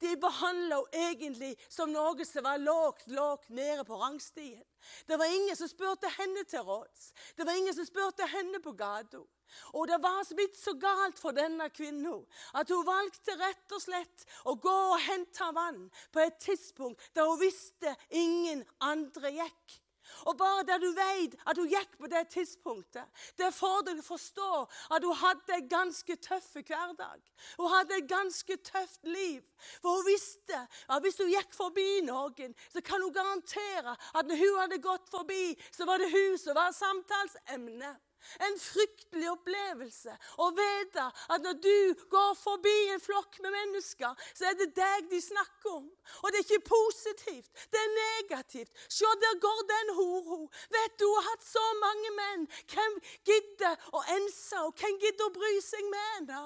de 0.00 0.14
behandla 0.20 0.78
henne 0.78 1.08
egentlig 1.10 1.54
som 1.68 1.90
noe 1.92 2.24
som 2.26 2.44
var 2.44 2.58
lågt, 2.58 3.06
lågt 3.10 3.48
nede 3.48 3.84
på 3.84 3.98
rangstien. 3.98 4.64
Det 5.06 5.16
var 5.18 5.26
ingen 5.26 5.56
som 5.56 5.68
spurte 5.68 6.08
henne 6.18 6.44
til 6.44 6.62
råds. 6.62 7.12
Det 7.36 7.46
var 7.46 7.58
ingen 7.58 7.74
som 7.74 7.86
spurte 7.86 8.26
henne 8.26 8.60
på 8.62 8.72
gata. 8.72 9.24
Og 9.72 9.88
det 9.88 9.96
var 10.02 10.28
blitt 10.36 10.56
så 10.58 10.74
galt 10.76 11.18
for 11.18 11.32
denne 11.32 11.70
kvinnen 11.72 12.24
at 12.52 12.70
hun 12.70 12.84
valgte 12.86 13.36
rett 13.40 13.74
og 13.74 13.82
slett 13.82 14.26
å 14.44 14.54
gå 14.60 14.76
og 14.92 15.00
hente 15.08 15.50
vann 15.56 15.86
på 16.12 16.20
et 16.20 16.38
tidspunkt 16.42 17.00
da 17.16 17.24
hun 17.28 17.40
visste 17.40 17.94
ingen 18.10 18.64
andre 18.84 19.32
gikk. 19.40 19.78
Og 20.26 20.36
bare 20.38 20.64
det 20.68 20.78
du 20.82 20.88
vet 20.96 21.36
at 21.46 21.58
hun 21.58 21.68
gikk 21.70 21.96
på 22.00 22.10
det 22.10 22.24
tidspunktet, 22.34 23.04
det 23.38 23.52
får 23.54 23.84
deg 23.88 24.02
forstå 24.04 24.50
at 24.96 25.04
hun 25.04 25.20
hadde 25.22 25.58
en 25.58 25.68
ganske 25.68 26.16
tøff 26.28 26.50
hverdag. 26.58 27.22
Hun 27.58 27.72
hadde 27.72 27.98
et 27.98 28.10
ganske 28.10 28.58
tøft 28.70 29.06
liv. 29.06 29.42
For 29.82 29.98
hun 29.98 30.08
visste 30.08 30.64
at 30.88 31.04
hvis 31.04 31.20
hun 31.22 31.32
gikk 31.32 31.54
forbi 31.54 31.88
noen, 32.08 32.54
så 32.72 32.82
kan 32.84 33.02
hun 33.02 33.14
garantere 33.14 33.96
at 34.14 34.28
når 34.28 34.42
hun 34.42 34.60
hadde 34.62 34.82
gått 34.82 35.08
forbi, 35.10 35.54
så 35.72 35.88
var 35.88 36.02
det 36.02 36.12
hun 36.12 36.38
som 36.40 36.56
var 36.58 36.74
samtalsemne. 36.76 37.96
En 38.44 38.58
fryktelig 38.60 39.28
opplevelse 39.30 40.14
å 40.42 40.48
vite 40.56 41.04
at 41.34 41.44
når 41.44 41.58
du 41.64 42.04
går 42.12 42.34
forbi 42.38 42.74
en 42.92 43.02
flokk 43.02 43.38
med 43.44 43.54
mennesker, 43.54 44.26
så 44.34 44.50
er 44.50 44.58
det 44.58 44.70
deg 44.76 45.08
de 45.12 45.20
snakker 45.22 45.78
om. 45.78 45.86
Og 46.22 46.28
det 46.30 46.42
er 46.42 46.46
ikke 46.46 46.70
positivt, 46.70 47.50
det 47.72 47.80
er 47.80 47.96
negativt. 47.96 48.72
Se, 48.88 49.08
der 49.22 49.40
går 49.42 49.64
den 49.72 49.94
hora. 49.98 50.40
Vet 50.74 50.98
du, 51.00 51.06
hun 51.08 51.18
har 51.18 51.28
hatt 51.30 51.46
så 51.46 51.64
mange 51.80 52.14
menn. 52.18 52.46
Hvem 52.68 53.00
gidder 53.28 53.90
å 53.92 54.04
ense, 54.18 54.64
og 54.66 54.74
hvem 54.78 55.00
gidder 55.02 55.28
å 55.28 55.36
bry 55.38 55.54
seg 55.64 55.88
med 55.92 56.08
henne? 56.14 56.42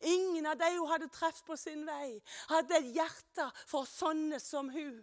Ingen 0.00 0.46
av 0.50 0.58
de 0.58 0.70
hun 0.76 0.88
hadde 0.90 1.10
truffet 1.14 1.44
på 1.46 1.56
sin 1.58 1.84
vei, 1.86 2.16
hadde 2.50 2.80
et 2.80 2.88
hjerte 2.96 3.50
for 3.66 3.86
sånne 3.88 4.40
som 4.42 4.70
hun. 4.74 4.98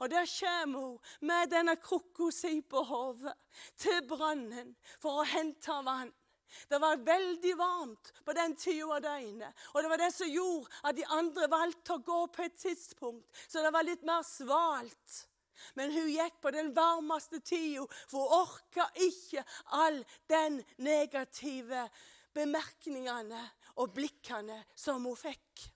Og 0.00 0.10
der 0.10 0.26
kommer 0.28 0.80
hun 0.80 1.28
med 1.28 1.52
denne 1.52 1.76
krukka 1.80 2.30
si 2.34 2.60
på 2.62 2.82
hodet 2.88 3.34
til 3.80 4.02
brønnen 4.08 4.74
for 5.02 5.22
å 5.22 5.28
hente 5.28 5.78
vann. 5.86 6.12
Det 6.68 6.78
var 6.80 7.00
veldig 7.00 7.52
varmt 7.56 8.12
på 8.24 8.34
den 8.36 8.54
tida 8.60 8.88
av 8.96 9.02
døgnet. 9.04 9.60
Og 9.72 9.82
det 9.82 9.90
var 9.92 10.00
det 10.02 10.10
som 10.14 10.28
gjorde 10.28 10.80
at 10.88 10.96
de 10.98 11.04
andre 11.16 11.48
valgte 11.50 11.96
å 11.96 12.04
gå 12.04 12.22
på 12.34 12.46
et 12.46 12.56
tidspunkt 12.60 13.44
så 13.46 13.64
det 13.64 13.72
var 13.74 13.86
litt 13.88 14.04
mer 14.06 14.24
svalt. 14.26 15.20
Men 15.78 15.92
hun 15.94 16.10
gikk 16.10 16.40
på 16.42 16.50
den 16.50 16.72
varmeste 16.74 17.38
tida, 17.44 17.84
for 18.10 18.26
hun 18.26 18.40
orka 18.42 18.88
ikke 19.04 19.44
all 19.78 20.00
den 20.30 20.58
negative 20.82 21.86
bemerkningene 22.34 23.42
og 23.78 23.92
blikkene 23.94 24.62
som 24.74 25.04
hun 25.06 25.18
fikk. 25.18 25.68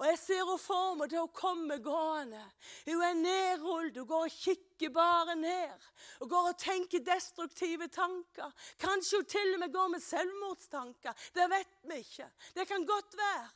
Og 0.00 0.06
jeg 0.08 0.18
ser 0.18 0.38
henne 0.40 0.56
for 0.56 0.94
meg 0.96 1.10
til 1.12 1.20
hun 1.20 1.32
kommer 1.36 1.80
gående. 1.84 2.40
Hun 2.86 3.02
er 3.04 3.18
nedrullet, 3.18 3.98
hun 4.00 4.08
går 4.08 4.28
og 4.30 4.36
kikker 4.36 4.92
bare 4.94 5.34
ned. 5.36 5.88
Hun 6.22 6.30
går 6.30 6.46
og 6.54 6.60
tenker 6.62 7.04
destruktive 7.04 7.90
tanker. 7.92 8.48
Kanskje 8.80 9.20
hun 9.20 9.28
til 9.28 9.52
og 9.54 9.60
med 9.60 9.74
går 9.74 9.90
med 9.92 10.04
selvmordstanker. 10.04 11.26
Det 11.36 11.46
vet 11.52 11.76
vi 11.92 12.00
ikke. 12.00 12.30
Det 12.56 12.64
kan 12.70 12.86
godt 12.88 13.18
være. 13.20 13.50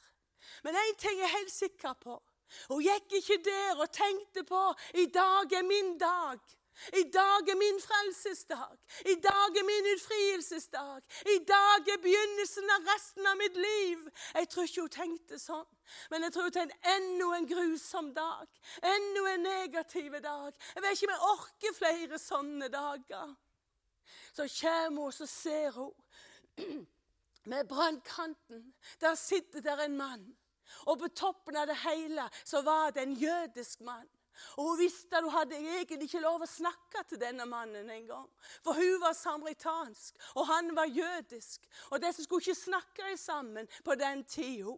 Men 0.69 0.77
én 0.77 1.01
ting 1.01 1.17
er 1.17 1.25
jeg 1.25 1.37
helt 1.39 1.55
sikker 1.55 1.97
på. 2.05 2.19
Hun 2.69 2.85
gikk 2.85 3.17
ikke 3.23 3.41
der 3.49 3.81
og 3.81 3.89
tenkte 3.93 4.45
på 4.45 4.61
i 5.01 5.07
dag 5.07 5.57
er 5.57 5.65
min 5.65 5.97
dag. 5.99 6.45
I 6.93 7.02
dag 7.12 7.49
er 7.49 7.57
min 7.57 7.81
frelsesdag. 7.81 8.78
I 9.07 9.14
dag 9.14 9.57
er 9.61 9.64
min 9.64 9.87
utfrielsesdag. 9.95 11.02
I 11.37 11.38
dag 11.49 11.88
er 11.95 12.00
begynnelsen 12.02 12.71
av 12.76 12.88
resten 12.93 13.26
av 13.31 13.37
mitt 13.38 13.57
liv. 13.57 14.02
Jeg 14.35 14.49
tror 14.50 14.69
ikke 14.69 14.85
hun 14.87 14.95
tenkte 14.97 15.38
sånn, 15.38 15.69
men 16.11 16.26
jeg 16.26 16.35
tror 16.35 16.49
hun 16.49 16.57
tenkte 16.57 16.95
enda 16.97 17.31
en 17.37 17.49
grusom 17.52 18.11
dag. 18.16 18.61
Enda 18.90 19.25
en 19.33 19.47
negativ 19.47 20.19
dag. 20.25 20.59
Jeg 20.75 20.83
vet 20.85 20.99
ikke 20.99 21.11
om 21.11 21.14
jeg 21.14 21.31
orker 21.31 21.78
flere 21.78 22.21
sånne 22.21 22.71
dager. 22.75 23.37
Så 24.35 24.49
kommer 24.61 25.02
hun, 25.07 25.14
så 25.14 25.31
ser 25.31 25.71
hun 25.78 25.95
med 27.54 27.69
brannkanten. 27.71 28.66
Der 29.00 29.14
sitter 29.14 29.62
der 29.62 29.87
en 29.87 29.97
mann. 29.97 30.26
Og 30.90 30.99
på 30.99 31.09
toppen 31.09 31.57
av 31.57 31.69
det 31.71 31.78
hele 31.85 32.26
så 32.43 32.64
var 32.66 32.90
det 32.90 33.04
en 33.04 33.16
jødisk 33.21 33.81
mann. 33.87 34.09
Og 34.57 34.64
Hun 34.69 34.79
visste 34.79 35.17
at 35.17 35.23
hun 35.23 35.33
hadde 35.33 35.57
egentlig 35.57 36.09
ikke 36.09 36.23
lov 36.25 36.43
å 36.43 36.49
snakke 36.50 37.05
til 37.09 37.21
denne 37.21 37.47
mannen 37.47 37.91
en 37.91 38.07
gang. 38.07 38.29
For 38.64 38.75
hun 38.75 39.00
var 39.03 39.14
samaritansk, 39.19 40.19
og 40.35 40.47
han 40.47 40.76
var 40.76 40.91
jødisk. 40.91 41.69
Og 41.91 42.03
disse 42.03 42.25
skulle 42.25 42.43
ikke 42.43 42.61
snakke 42.61 43.17
sammen 43.17 43.69
på 43.85 43.95
den 43.95 44.25
tida. 44.25 44.76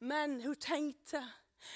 Men 0.00 0.40
hun 0.44 0.56
tenkte 0.56 1.22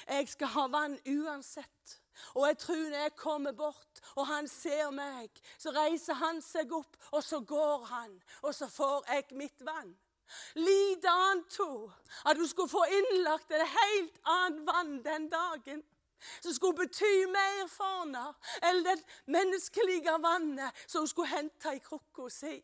jeg 0.09 0.29
skal 0.29 0.53
ha 0.55 0.67
vann 0.71 0.99
uansett. 1.09 1.97
Og 2.35 2.47
jeg 2.47 2.59
tror 2.59 2.77
når 2.91 3.03
jeg 3.03 3.17
kommer 3.17 3.53
bort, 3.53 4.01
og 4.15 4.27
han 4.27 4.49
ser 4.49 4.91
meg, 4.93 5.31
så 5.59 5.73
reiser 5.75 6.19
han 6.21 6.43
seg 6.45 6.73
opp, 6.77 6.97
og 7.13 7.25
så 7.25 7.41
går 7.41 7.85
han. 7.89 8.15
Og 8.43 8.55
så 8.55 8.69
får 8.69 9.09
jeg 9.09 9.39
mitt 9.41 9.65
vann. 9.67 9.95
Lite 10.55 11.11
antog 11.11 11.93
at 12.25 12.37
hun 12.37 12.47
skulle 12.49 12.71
få 12.71 12.85
innlagt 12.87 13.51
et 13.51 13.67
helt 13.67 14.21
annet 14.25 14.67
vann 14.67 14.93
den 15.03 15.27
dagen 15.33 15.83
som 16.41 16.55
skulle 16.55 16.79
bety 16.83 17.27
mer 17.33 17.67
for 17.71 18.03
henne 18.03 18.27
enn 18.69 18.83
det 18.87 18.99
menneskelige 19.27 20.17
vannet 20.23 20.85
som 20.87 21.05
hun 21.05 21.13
skulle 21.13 21.35
hente 21.35 21.75
i 21.77 21.83
krukka 21.85 22.29
si. 22.33 22.57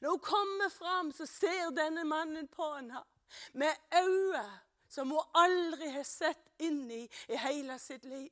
Når 0.00 0.10
hun 0.10 0.20
kommer 0.20 0.68
fram, 0.68 1.12
så 1.12 1.26
ser 1.26 1.70
denne 1.70 2.04
mannen 2.04 2.48
på 2.48 2.74
henne 2.74 3.04
med 3.52 3.74
øyne 3.94 4.46
som 4.88 5.10
hun 5.10 5.22
aldri 5.34 5.90
har 5.92 6.06
sett 6.06 6.44
inn 6.58 6.90
i 6.90 7.04
i 7.28 7.36
hele 7.36 7.78
sitt 7.78 8.04
liv. 8.04 8.30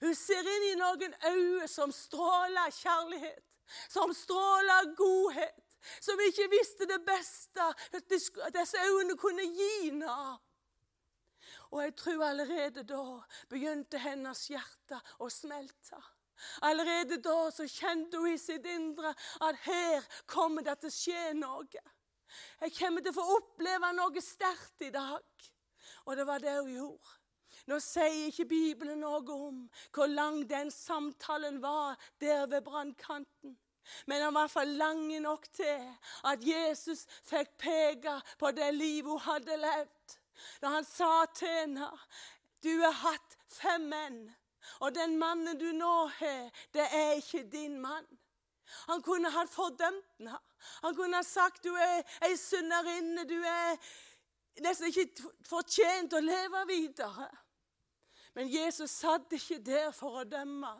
Hun 0.00 0.14
ser 0.14 0.46
inn 0.56 0.66
i 0.70 0.78
noen 0.78 1.14
øyne 1.30 1.68
som 1.68 1.92
stråler 1.92 2.70
kjærlighet, 2.70 3.44
som 3.88 4.12
stråler 4.14 4.94
godhet, 4.96 5.62
som 6.00 6.20
ikke 6.20 6.48
visste 6.52 6.88
det 6.88 7.00
beste 7.06 7.68
at 7.92 8.10
disse 8.10 8.84
øynene 8.88 9.16
kunne 9.18 9.46
gi 9.46 9.70
henne. 9.84 10.18
Og 11.74 11.80
jeg 11.82 11.94
tror 11.98 12.22
allerede 12.22 12.84
da 12.86 13.04
begynte 13.50 13.98
hennes 13.98 14.44
hjerte 14.46 15.00
å 15.18 15.26
smelte. 15.32 15.98
Allerede 16.66 17.18
da 17.22 17.48
så 17.54 17.66
kjente 17.70 18.20
hun 18.20 18.30
i 18.30 18.38
sitt 18.38 18.66
indre 18.70 19.10
at 19.42 19.58
her 19.66 20.06
kommer 20.30 20.62
det 20.66 20.76
til 20.82 20.92
å 20.92 20.94
skje 20.94 21.24
noe. 21.40 21.82
Jeg 22.62 22.76
kommer 22.78 23.02
til 23.02 23.10
å 23.10 23.18
få 23.18 23.26
oppleve 23.40 23.90
noe 23.98 24.22
sterkt 24.22 24.86
i 24.86 24.92
dag. 24.94 25.50
Og 26.06 26.16
det 26.16 26.26
var 26.28 26.42
det 26.42 26.54
hun 26.60 26.72
gjorde. 26.74 27.18
Nå 27.70 27.78
sier 27.80 28.28
ikke 28.28 28.48
Bibelen 28.50 29.00
noe 29.00 29.34
om 29.34 29.60
hvor 29.94 30.10
lang 30.10 30.42
den 30.46 30.70
samtalen 30.74 31.60
var 31.62 31.98
der 32.20 32.46
ved 32.50 32.62
brannkanten. 32.66 33.58
Men 34.06 34.22
han 34.22 34.34
var 34.34 34.48
for 34.48 34.64
lang 34.64 35.06
nok 35.22 35.46
til 35.52 35.84
at 36.24 36.44
Jesus 36.44 37.04
fikk 37.28 37.54
peke 37.60 38.14
på 38.40 38.50
det 38.56 38.70
livet 38.74 39.10
hun 39.10 39.26
hadde 39.26 39.58
levd. 39.60 39.93
Da 40.62 40.74
han 40.76 40.86
sa 40.88 41.24
til 41.34 41.48
henne 41.48 41.90
du 42.64 42.72
har 42.80 42.94
hatt 42.96 43.36
fem 43.52 43.82
menn, 43.90 44.20
og 44.80 44.94
den 44.96 45.18
mannen 45.20 45.58
du 45.60 45.66
nå 45.76 46.06
har, 46.18 46.48
det 46.72 46.86
er 46.96 47.18
ikke 47.20 47.42
din 47.52 47.76
mann. 47.80 48.06
Han 48.88 49.02
kunne 49.04 49.30
ha 49.30 49.44
fordømt 49.44 50.06
henne. 50.18 50.38
Han 50.82 50.96
kunne 50.96 51.20
ha 51.20 51.22
sagt 51.22 51.64
du 51.64 51.74
er 51.76 52.00
ei 52.24 52.36
synderinne, 52.40 53.26
du 53.28 53.36
er 53.36 53.76
nesten 54.64 54.88
ikke 54.88 55.28
fortjent 55.44 56.16
å 56.16 56.22
leve 56.24 56.64
videre. 56.70 57.28
Men 58.34 58.48
Jesus 58.50 58.96
satt 59.02 59.32
ikke 59.36 59.60
der 59.62 59.92
for 59.94 60.22
å 60.22 60.24
dømme. 60.28 60.72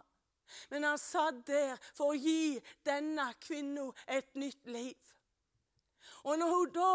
Men 0.71 0.87
han 0.89 0.99
satt 1.01 1.45
der 1.47 1.77
for 1.95 2.13
å 2.13 2.19
gi 2.19 2.59
denne 2.87 3.29
kvinnen 3.43 3.93
et 4.07 4.35
nytt 4.39 4.67
liv. 4.67 5.15
Og 6.25 6.39
når 6.41 6.57
hun 6.57 6.75
da 6.75 6.91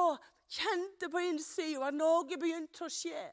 kjente 0.50 1.10
på 1.12 1.22
innsida 1.30 1.90
at 1.90 1.98
noe 1.98 2.40
begynte 2.40 2.86
å 2.86 2.92
skje. 2.92 3.28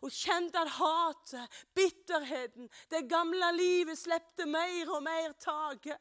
Hun 0.00 0.12
kjente 0.12 0.60
at 0.60 0.72
hatet, 0.78 1.62
bitterheten, 1.76 2.68
det 2.90 3.06
gamle 3.10 3.50
livet 3.56 3.98
slepte 3.98 4.46
mer 4.48 4.92
og 4.94 5.02
mer 5.04 5.34
taket. 5.40 6.00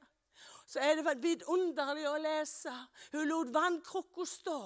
Så 0.66 0.82
er 0.82 0.98
det 0.98 1.20
vidunderlig 1.22 2.08
å 2.10 2.18
lese. 2.18 2.74
Hun 3.14 3.28
lot 3.30 3.52
vannkrukka 3.54 4.25
stå. 4.25 4.60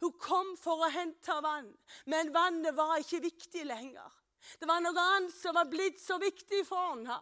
Hun 0.00 0.14
kom 0.20 0.54
for 0.60 0.84
å 0.84 0.92
hente 0.92 1.36
vann, 1.44 1.68
men 2.10 2.32
vannet 2.34 2.74
var 2.76 2.98
ikke 3.00 3.22
viktig 3.24 3.64
lenger. 3.68 4.08
Det 4.60 4.68
var 4.68 4.82
noe 4.84 5.06
annet 5.16 5.34
som 5.34 5.56
var 5.56 5.68
blitt 5.70 5.98
så 6.00 6.18
viktig 6.22 6.62
for 6.68 6.92
henne. 6.92 7.16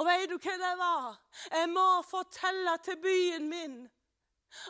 Og 0.00 0.06
vet 0.08 0.30
du 0.30 0.38
hva 0.40 0.54
det 0.60 0.72
var? 0.80 1.18
Jeg 1.52 1.68
må 1.68 1.86
fortelle 2.08 2.78
til 2.84 2.96
byen 3.02 3.48
min 3.50 3.76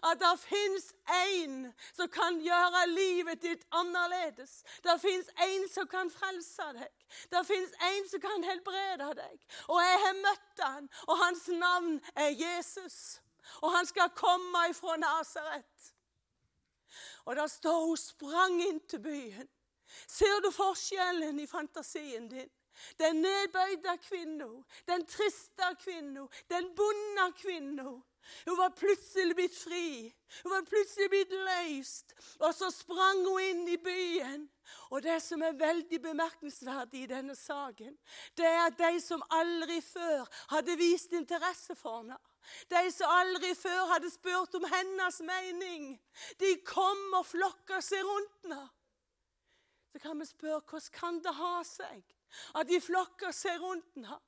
at 0.02 0.18
det 0.21 0.33
fins 0.40 0.88
en 1.25 1.73
som 1.92 2.09
kan 2.12 2.38
gjøre 2.42 2.87
livet 2.90 3.42
ditt 3.42 3.66
annerledes. 3.71 4.62
Det 4.85 4.97
fins 5.00 5.28
en 5.47 5.68
som 5.73 5.88
kan 5.90 6.11
frelse 6.11 6.71
deg. 6.78 7.06
Det 7.33 7.42
fins 7.47 7.76
en 7.90 8.09
som 8.11 8.21
kan 8.21 8.45
helbrede 8.45 9.11
deg. 9.21 9.47
Og 9.68 9.80
jeg 9.83 10.00
har 10.04 10.18
møtt 10.23 10.64
han, 10.64 10.88
og 11.06 11.21
hans 11.25 11.49
navn 11.49 12.00
er 12.14 12.33
Jesus. 12.35 13.21
Og 13.62 13.71
han 13.76 13.87
skal 13.87 14.14
komme 14.16 14.66
ifra 14.71 14.97
Nasaret. 14.97 15.92
Og 17.25 17.37
der 17.37 17.47
står 17.47 17.87
hun 17.87 17.97
sprang 17.97 18.61
inn 18.62 18.80
til 18.88 19.02
byen. 19.02 19.49
Ser 20.06 20.40
du 20.42 20.50
forskjellen 20.50 21.38
i 21.40 21.47
fantasien 21.47 22.28
din? 22.30 22.50
Den 22.99 23.23
nedbøyde 23.25 23.97
kvinna, 24.04 24.49
den 24.87 25.06
triste 25.09 25.68
kvinna, 25.80 26.26
den 26.50 26.75
bonde 26.76 27.33
kvinna. 27.40 27.95
Hun 28.47 28.59
var 28.59 28.75
plutselig 28.76 29.35
blitt 29.37 29.56
fri. 29.56 30.14
Hun 30.42 30.52
var 30.52 30.66
plutselig 30.68 31.09
blitt 31.11 31.33
løst. 31.33 32.14
Og 32.40 32.54
så 32.54 32.71
sprang 32.75 33.25
hun 33.26 33.42
inn 33.42 33.64
i 33.68 33.78
byen. 33.80 34.47
Og 34.90 35.02
det 35.02 35.18
som 35.23 35.42
er 35.42 35.59
veldig 35.59 36.00
bemerkelsesverdig 36.02 37.02
i 37.04 37.11
denne 37.11 37.37
saken, 37.38 37.95
det 38.38 38.47
er 38.47 38.64
at 38.66 38.78
de 38.78 39.00
som 39.02 39.23
aldri 39.30 39.80
før 39.85 40.26
hadde 40.50 40.78
vist 40.78 41.14
interesse 41.14 41.76
for 41.78 42.00
henne, 42.00 42.18
de 42.71 42.90
som 42.95 43.11
aldri 43.11 43.52
før 43.59 43.92
hadde 43.92 44.11
spurt 44.11 44.54
om 44.54 44.66
hennes 44.71 45.21
mening, 45.26 45.88
de 46.38 46.52
kom 46.66 47.18
og 47.18 47.26
flokka 47.26 47.80
seg 47.83 48.04
rundt 48.06 48.37
henne. 48.45 48.62
Så 49.92 50.02
kan 50.02 50.21
vi 50.21 50.28
spørre 50.28 50.61
hvordan 50.61 50.92
kan 50.92 51.18
det 51.25 51.35
ha 51.38 51.56
seg 51.66 52.02
at 52.59 52.68
de 52.68 52.80
flokka 52.83 53.33
seg 53.33 53.62
rundt 53.62 53.87
henne? 53.95 54.18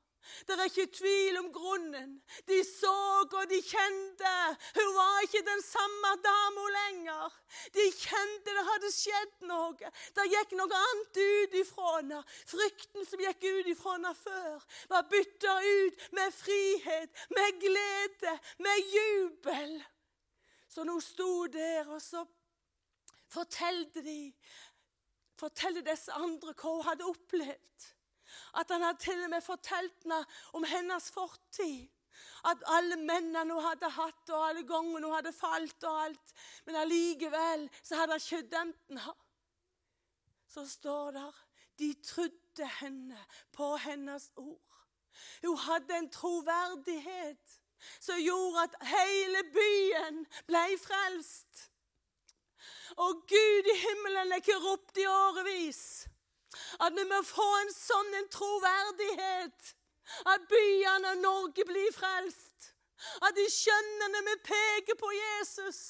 Det 0.47 0.55
er 0.55 0.69
ikke 0.69 0.87
tvil 0.99 1.39
om 1.41 1.49
grunnen. 1.53 2.15
De 2.49 2.59
så 2.67 2.95
og 3.25 3.45
de 3.51 3.59
kjente. 3.65 4.33
Hun 4.77 4.91
var 4.97 5.25
ikke 5.25 5.43
den 5.47 5.63
samme 5.65 6.13
dama 6.25 6.67
lenger. 6.77 7.37
De 7.75 7.87
kjente 7.95 8.55
det 8.57 8.65
hadde 8.71 8.93
skjedd 8.95 9.47
noe. 9.51 9.93
Det 10.17 10.29
gikk 10.33 10.55
noe 10.59 10.81
annet 10.81 11.21
ut 11.23 11.59
ifra 11.63 11.93
henne. 11.97 12.23
Frykten 12.53 13.09
som 13.09 13.25
gikk 13.25 13.47
ut 13.49 13.73
ifra 13.75 13.97
henne 13.97 14.15
før, 14.19 14.65
var 14.93 15.07
bytta 15.11 15.59
ut 15.65 16.09
med 16.19 16.35
frihet, 16.35 17.27
med 17.35 17.61
glede, 17.63 18.35
med 18.65 18.97
jubel. 18.97 19.79
Så 20.69 20.85
nå 20.85 20.99
sto 21.03 21.47
der, 21.53 21.89
og 21.89 22.03
så 22.05 22.25
fortalte 23.33 24.05
de 24.05 24.21
Fortalte 25.39 25.85
disse 25.87 26.11
andre 26.19 26.51
hva 26.59 26.73
hun 26.73 26.83
hadde 26.83 27.07
opplevd. 27.07 27.85
At 28.55 28.71
han 28.71 28.83
hadde 28.83 29.03
til 29.03 29.23
og 29.25 29.31
med 29.31 29.45
fortalt 29.45 30.03
henne 30.03 30.25
om 30.53 30.65
hennes 30.65 31.11
fortid. 31.11 31.89
At 32.45 32.63
alle 32.67 32.97
mennene 32.97 33.55
hun 33.55 33.63
hadde 33.63 33.91
hatt, 33.95 34.31
og 34.31 34.49
alle 34.49 34.65
gangene 34.67 35.07
hun 35.07 35.15
hadde 35.15 35.33
falt 35.33 35.85
og 35.85 36.05
alt. 36.05 36.35
Men 36.67 36.81
allikevel 36.83 37.69
så 37.83 38.01
hadde 38.01 38.17
han 38.17 38.25
ikke 38.25 38.51
dømt 38.57 38.85
henne. 38.89 39.15
Så 40.49 40.65
står 40.69 41.11
det 41.19 41.29
de 41.79 41.95
trodde 42.03 42.67
henne 42.81 43.19
på 43.53 43.77
hennes 43.77 44.33
ord. 44.37 44.85
Hun 45.43 45.59
hadde 45.59 45.99
en 45.99 46.11
troverdighet 46.11 47.59
som 48.01 48.19
gjorde 48.19 48.65
at 48.67 48.77
hele 48.91 49.43
byen 49.55 50.25
ble 50.47 50.65
frelst. 50.83 51.69
Og 52.99 53.23
Gud 53.31 53.71
i 53.73 53.77
himmelen 53.79 54.33
er 54.33 54.43
ikke 54.43 54.59
ropt 54.63 54.99
i 54.99 55.07
årevis. 55.07 55.83
At 56.81 56.97
vi 56.97 57.05
må 57.11 57.21
få 57.27 57.49
en 57.63 57.73
sånn 57.75 58.19
en 58.21 58.29
troverdighet. 58.33 59.73
At 60.33 60.47
byene 60.51 61.15
av 61.15 61.23
Norge 61.23 61.65
blir 61.69 61.93
frelst. 61.97 62.73
At 63.23 63.37
de 63.37 63.47
skjønner 63.53 64.13
når 64.15 64.29
vi 64.31 64.37
peker 64.49 64.99
på 64.99 65.11
Jesus. 65.15 65.81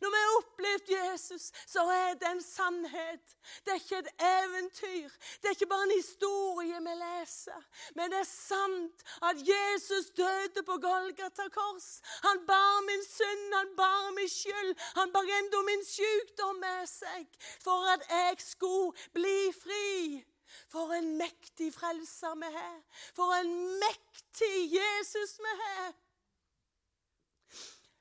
Når 0.00 0.10
vi 0.14 0.20
har 0.24 0.36
opplevd 0.40 0.90
Jesus, 0.96 1.44
så 1.66 1.84
er 1.90 2.14
det 2.20 2.30
en 2.30 2.42
sannhet. 2.42 3.36
Det 3.64 3.72
er 3.72 3.80
ikke 3.82 3.98
et 3.98 4.12
eventyr. 4.28 5.10
Det 5.40 5.48
er 5.48 5.56
ikke 5.56 5.72
bare 5.72 5.86
en 5.88 5.96
historie 6.00 6.80
vi 6.86 6.94
leser. 7.02 7.62
Men 7.94 8.10
det 8.12 8.20
er 8.20 8.30
sant 8.30 9.04
at 9.30 9.42
Jesus 9.52 10.10
døde 10.16 10.62
på 10.66 10.78
Golgata 10.86 11.48
kors. 11.58 11.88
Han 12.28 12.46
bar 12.46 12.80
min 12.88 13.04
synd, 13.08 13.54
han 13.54 13.74
bar 13.76 14.10
min 14.18 14.28
skyld. 14.28 14.72
Han 15.00 15.12
bar 15.12 15.34
enda 15.40 15.62
min 15.70 15.84
sykdom 15.84 16.56
med 16.62 16.86
seg 16.90 17.28
for 17.64 17.92
at 17.94 18.08
jeg 18.10 18.40
skulle 18.52 19.10
bli 19.12 19.38
fri. 19.62 20.24
For 20.72 20.92
en 20.94 21.16
mektig 21.18 21.72
frelser 21.74 22.34
vi 22.40 22.50
har. 22.54 22.80
For 23.14 23.34
en 23.40 23.54
mektig 23.82 24.56
Jesus 24.72 25.38
vi 25.42 25.54
har. 25.62 25.94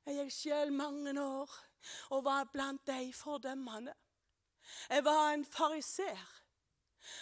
Jeg 0.05 0.19
gikk 0.19 0.33
sjøl 0.35 0.73
mange 0.73 1.15
år 1.21 1.53
og 2.09 2.25
var 2.25 2.49
blant 2.53 2.87
de 2.87 3.13
fordømmende. 3.13 3.93
Jeg 4.89 5.05
var 5.05 5.31
en 5.33 5.45
fariser, 5.45 6.21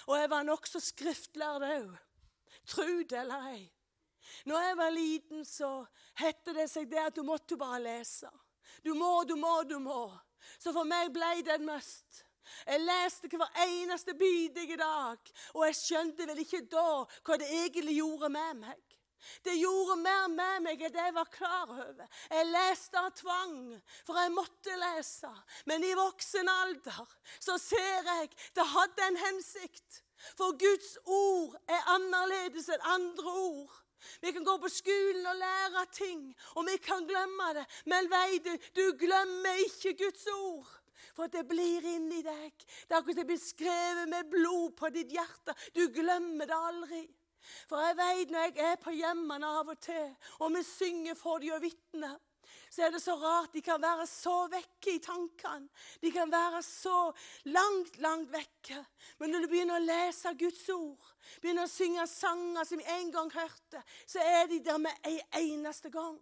og 0.08 0.18
jeg 0.20 0.30
var 0.30 0.44
nokså 0.48 0.80
skriftlærd 0.80 1.66
òg. 1.68 1.96
Tro 2.68 2.86
det 3.04 3.20
eller 3.20 3.48
ei. 3.52 3.64
Når 4.46 4.60
jeg 4.60 4.78
var 4.78 4.90
liten, 4.90 5.46
så 5.46 5.86
het 6.20 6.46
det 6.46 6.70
seg 6.72 6.88
det 6.92 7.02
at 7.02 7.16
du 7.16 7.24
måtte 7.28 7.58
bare 7.60 7.82
lese. 7.84 8.30
Du 8.86 8.94
må, 8.94 9.24
du 9.28 9.36
må, 9.36 9.64
du 9.68 9.80
må. 9.80 10.06
Så 10.60 10.74
for 10.76 10.88
meg 10.88 11.12
ble 11.16 11.42
det 11.44 11.58
en 11.58 11.68
must. 11.68 12.24
Jeg 12.68 12.84
leste 12.84 13.30
hver 13.32 13.52
eneste 13.66 14.14
bidige 14.20 14.78
dag, 14.78 15.32
og 15.54 15.66
jeg 15.68 15.78
skjønte 15.80 16.28
vel 16.28 16.42
ikke 16.44 16.66
da 16.72 16.88
hva 17.24 17.38
det 17.40 17.48
egentlig 17.48 17.96
gjorde 17.98 18.30
med 18.34 18.60
meg. 18.66 18.93
Det 19.44 19.56
gjorde 19.58 20.00
mer 20.02 20.28
med 20.32 20.66
meg 20.68 20.82
enn 20.88 20.98
jeg 21.00 21.16
var 21.16 21.30
klar 21.34 21.70
over. 21.70 22.08
Jeg 22.30 22.50
leste 22.50 23.00
av 23.00 23.12
tvang, 23.18 23.60
for 24.08 24.20
jeg 24.20 24.34
måtte 24.36 24.80
lese. 24.80 25.32
Men 25.70 25.86
i 25.86 25.94
voksen 25.98 26.50
alder 26.52 27.16
så 27.40 27.58
ser 27.62 28.10
jeg 28.10 28.34
det 28.56 28.68
hadde 28.74 29.08
en 29.08 29.22
hensikt. 29.28 30.04
For 30.38 30.56
Guds 30.60 30.96
ord 31.06 31.56
er 31.68 31.90
annerledes 31.96 32.70
enn 32.72 32.92
andre 32.96 33.34
ord. 33.48 33.80
Vi 34.22 34.32
kan 34.36 34.44
gå 34.44 34.58
på 34.60 34.70
skolen 34.72 35.26
og 35.32 35.40
lære 35.40 35.84
ting, 35.96 36.24
og 36.56 36.66
vi 36.68 36.78
kan 36.84 37.06
glemme 37.08 37.54
det. 37.56 37.66
Men 37.88 38.10
vei 38.12 38.40
du, 38.44 38.52
du 38.76 38.86
glemmer 39.00 39.62
ikke 39.68 39.96
Guds 40.04 40.26
ord. 40.36 40.68
For 41.14 41.30
det 41.30 41.44
blir 41.48 41.86
inni 41.86 42.24
deg. 42.26 42.54
Det 42.88 42.96
er 42.96 43.00
akkurat 43.00 43.20
det 43.22 43.28
blir 43.30 43.42
skrevet 43.42 44.10
med 44.10 44.32
blod 44.32 44.74
på 44.80 44.90
ditt 44.94 45.12
hjerte. 45.14 45.54
Du 45.76 45.86
glemmer 45.94 46.50
det 46.50 46.58
aldri. 46.58 47.04
For 47.70 47.82
jeg 47.82 47.98
vet 48.00 48.32
når 48.34 48.46
jeg 48.48 48.72
er 48.72 48.78
på 48.82 48.94
hjemmene 48.96 49.50
av 49.62 49.74
og 49.74 49.80
til, 49.84 50.14
og 50.40 50.54
vi 50.56 50.64
synger 50.68 51.18
for 51.20 51.44
de 51.44 51.52
og 51.56 51.64
vitner, 51.64 52.20
så 52.74 52.88
er 52.88 52.94
det 52.94 53.02
så 53.04 53.14
rart 53.22 53.54
de 53.54 53.62
kan 53.62 53.82
være 53.82 54.06
så 54.10 54.48
vekke 54.50 54.96
i 54.96 55.02
tankene. 55.04 55.68
De 56.02 56.10
kan 56.12 56.32
være 56.32 56.64
så 56.66 57.12
langt, 57.46 58.00
langt 58.02 58.32
vekke. 58.34 58.80
Men 59.20 59.30
når 59.30 59.44
du 59.44 59.50
begynner 59.52 59.78
å 59.78 59.86
lese 59.86 60.34
Guds 60.40 60.64
ord, 60.74 61.12
begynner 61.42 61.68
å 61.68 61.72
synge 61.72 62.08
sanger 62.10 62.66
som 62.66 62.82
vi 62.82 62.88
en 62.96 63.12
gang 63.14 63.30
hørte, 63.36 63.84
så 64.10 64.26
er 64.26 64.50
de 64.50 64.58
der 64.66 64.82
med 64.82 65.06
en 65.06 65.20
eneste 65.44 65.94
gang. 65.94 66.18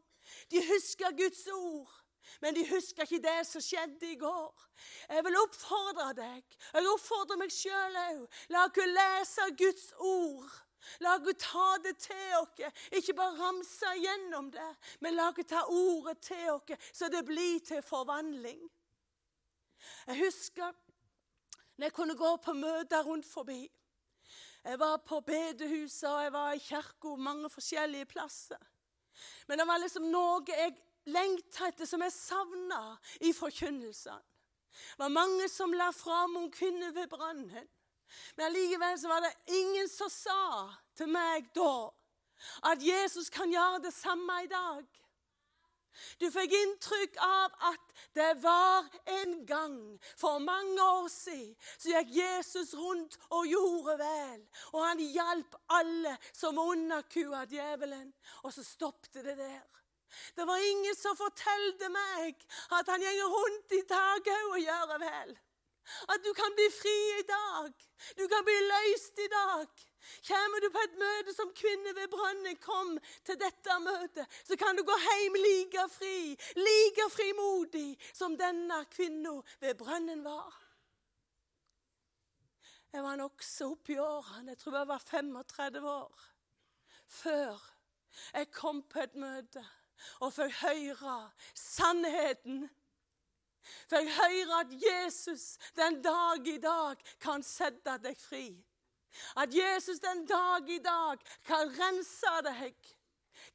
De 0.51 0.59
husker 0.73 1.15
Guds 1.17 1.45
ord. 1.55 1.97
Men 2.41 2.55
de 2.55 2.65
husker 2.69 3.03
ikke 3.03 3.23
det 3.23 3.39
som 3.49 3.63
skjedde 3.63 4.11
i 4.11 4.19
går. 4.19 4.67
Jeg 5.09 5.23
vil 5.25 5.39
oppfordre 5.41 6.11
deg, 6.15 6.59
jeg 6.73 6.91
oppfordrer 6.93 7.39
meg 7.41 7.51
sjøl 7.53 7.97
òg. 8.03 8.27
La 8.53 8.67
oss 8.67 8.91
lese 8.97 9.47
Guds 9.59 9.87
ord 9.97 10.51
La 10.99 11.17
Gud 11.17 11.37
ta 11.39 11.77
det 11.83 11.97
til 12.01 12.35
oss. 12.39 12.61
Ikke 12.91 13.13
bare 13.17 13.37
ramse 13.39 13.91
gjennom 14.01 14.51
det, 14.51 14.69
men 14.99 15.15
la 15.15 15.31
Gud 15.35 15.49
ta 15.49 15.63
ordet 15.69 16.19
til 16.25 16.49
oss, 16.55 16.89
så 16.93 17.09
det 17.09 17.25
blir 17.25 17.59
til 17.65 17.81
forvandling. 17.85 18.61
Jeg 20.07 20.17
husker 20.25 20.73
når 21.77 21.85
jeg 21.85 21.93
kunne 21.93 22.17
gå 22.17 22.35
på 22.37 22.53
møter 22.53 23.03
rundt 23.03 23.25
forbi. 23.25 23.63
Jeg 24.63 24.79
var 24.79 24.97
på 24.97 25.19
bedehuset 25.25 26.09
og 26.09 26.23
jeg 26.23 26.33
var 26.33 26.53
i 26.53 26.61
kirka 26.61 27.15
mange 27.17 27.49
forskjellige 27.49 28.05
plasser. 28.05 28.61
Men 29.47 29.59
det 29.59 29.67
var 29.67 29.81
liksom 29.81 30.05
noe 30.13 30.43
jeg 30.47 30.75
lengta 31.09 31.71
etter, 31.71 31.89
som 31.89 32.03
jeg 32.05 32.13
savna 32.13 32.81
i 33.25 33.33
forkynnelsene. 33.33 34.21
Det 34.71 35.03
var 35.03 35.11
mange 35.11 35.49
som 35.51 35.73
la 35.73 35.89
fram 35.91 36.37
om 36.39 36.51
kvinner 36.51 36.93
ved 36.95 37.09
brannen. 37.11 37.67
Men 38.35 38.45
allikevel 38.49 38.99
så 38.99 39.11
var 39.11 39.25
det 39.25 39.57
ingen 39.59 39.89
som 39.89 40.09
sa 40.09 40.69
til 40.97 41.11
meg 41.11 41.49
da 41.55 41.91
at 42.71 42.81
Jesus 42.81 43.29
kan 43.29 43.51
gjøre 43.53 43.83
det 43.83 43.93
samme 43.93 44.43
i 44.43 44.49
dag. 44.49 44.85
Du 46.21 46.27
fikk 46.31 46.53
inntrykk 46.55 47.17
av 47.25 47.55
at 47.71 47.91
det 48.15 48.29
var 48.43 48.87
en 49.19 49.33
gang 49.45 49.77
for 50.19 50.39
mange 50.43 50.79
år 50.81 51.09
siden 51.11 51.51
så 51.75 51.91
gikk 51.91 52.15
Jesus 52.15 52.73
rundt 52.77 53.17
og 53.29 53.49
gjorde 53.49 53.97
vel. 53.99 54.39
Og 54.71 54.85
han 54.85 55.03
hjalp 55.03 55.59
alle 55.77 56.15
som 56.31 56.57
var 56.57 56.73
underkua 56.75 57.43
djevelen. 57.51 58.09
Og 58.43 58.55
så 58.55 58.65
stoppet 58.65 59.21
det 59.21 59.37
der. 59.37 59.67
Det 60.35 60.47
var 60.47 60.63
ingen 60.71 60.95
som 60.95 61.15
fortalte 61.19 61.87
meg 61.91 62.41
at 62.75 62.89
han 62.91 63.03
gjenger 63.03 63.37
rundt 63.37 63.77
i 63.77 63.85
taket 63.87 64.49
og 64.49 64.59
gjør 64.59 64.97
vel. 64.99 65.37
At 66.09 66.23
du 66.25 66.33
kan 66.37 66.53
bli 66.57 66.67
fri 66.73 66.97
i 67.19 67.23
dag. 67.27 67.87
Du 68.17 68.27
kan 68.27 68.45
bli 68.45 68.59
løst 68.67 69.19
i 69.19 69.29
dag. 69.31 69.67
Kommer 70.27 70.59
du 70.61 70.69
på 70.73 70.81
et 70.83 70.97
møte 70.99 71.33
som 71.35 71.51
kvinne 71.55 71.93
ved 71.95 72.09
brønnen, 72.11 72.57
kom 72.61 72.95
til 73.25 73.37
dette 73.39 73.77
møtet, 73.83 74.25
så 74.47 74.57
kan 74.59 74.77
du 74.77 74.83
gå 74.85 74.95
hjem 74.97 75.37
like 75.37 75.85
fri, 75.93 76.33
like 76.57 77.07
frimodig 77.13 77.95
som 78.09 78.35
denne 78.37 78.81
kvinna 78.91 79.37
ved 79.61 79.77
brønnen 79.79 80.23
var. 80.25 80.57
Jeg 82.91 83.03
var 83.05 83.15
nokså 83.21 83.69
oppi 83.71 83.95
årene, 84.01 84.51
jeg 84.51 84.59
tror 84.59 84.77
jeg 84.81 84.89
var 84.89 85.05
35 85.05 85.89
år, 85.89 86.25
før 87.07 87.61
jeg 88.33 88.51
kom 88.51 88.81
på 88.91 89.05
et 89.05 89.15
møte 89.15 89.63
og 90.19 90.33
fikk 90.35 90.57
høre 90.65 91.15
sannheten. 91.55 92.65
Fikk 93.91 94.09
hører 94.17 94.55
at 94.59 94.73
Jesus 94.73 95.57
den 95.77 96.01
dag 96.03 96.47
i 96.47 96.57
dag 96.61 97.01
kan 97.21 97.43
sette 97.43 97.97
deg 98.03 98.17
fri. 98.19 98.47
At 99.35 99.53
Jesus 99.53 99.99
den 99.99 100.25
dag 100.25 100.69
i 100.69 100.79
dag 100.79 101.21
kan 101.47 101.71
rense 101.75 102.35
deg. 102.47 102.75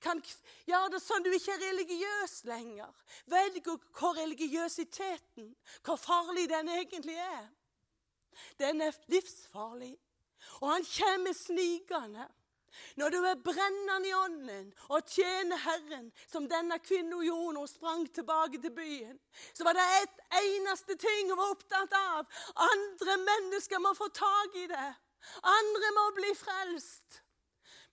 Kan 0.03 0.21
gjøre 0.67 0.97
det 0.97 1.03
sånn 1.03 1.25
du 1.25 1.31
ikke 1.33 1.55
er 1.55 1.63
religiøs 1.63 2.41
lenger. 2.49 2.93
Velg 3.31 3.63
hvor 3.65 4.17
religiøsiteten, 4.19 5.53
hvor 5.85 6.01
farlig 6.01 6.49
den 6.51 6.69
egentlig 6.75 7.17
er. 7.23 7.47
Den 8.61 8.83
er 8.85 8.97
livsfarlig. 9.09 9.95
Og 10.61 10.69
han 10.75 10.85
kommer 10.85 11.33
snikende. 11.33 12.27
Når 12.97 13.15
du 13.15 13.19
er 13.25 13.43
brennende 13.45 14.09
i 14.09 14.15
ånden 14.17 14.71
og 14.89 15.11
tjener 15.11 15.61
Herren, 15.65 16.11
som 16.31 16.49
denne 16.51 16.79
kvinnen 16.85 17.25
gjorde 17.25 17.57
når 17.57 17.67
hun 17.67 17.73
sprang 17.73 18.07
tilbake 18.15 18.61
til 18.63 18.75
byen, 18.77 19.19
så 19.55 19.67
var 19.67 19.77
det 19.79 19.85
et 20.03 20.25
eneste 20.43 20.97
ting 21.01 21.31
hun 21.31 21.39
var 21.39 21.53
opptatt 21.57 21.99
av. 22.01 22.41
Andre 22.71 23.21
mennesker 23.25 23.83
må 23.83 23.95
få 23.99 24.09
tak 24.15 24.59
i 24.63 24.67
det. 24.73 24.91
Andre 25.43 25.95
må 25.97 26.11
bli 26.17 26.35
frelst. 26.39 27.23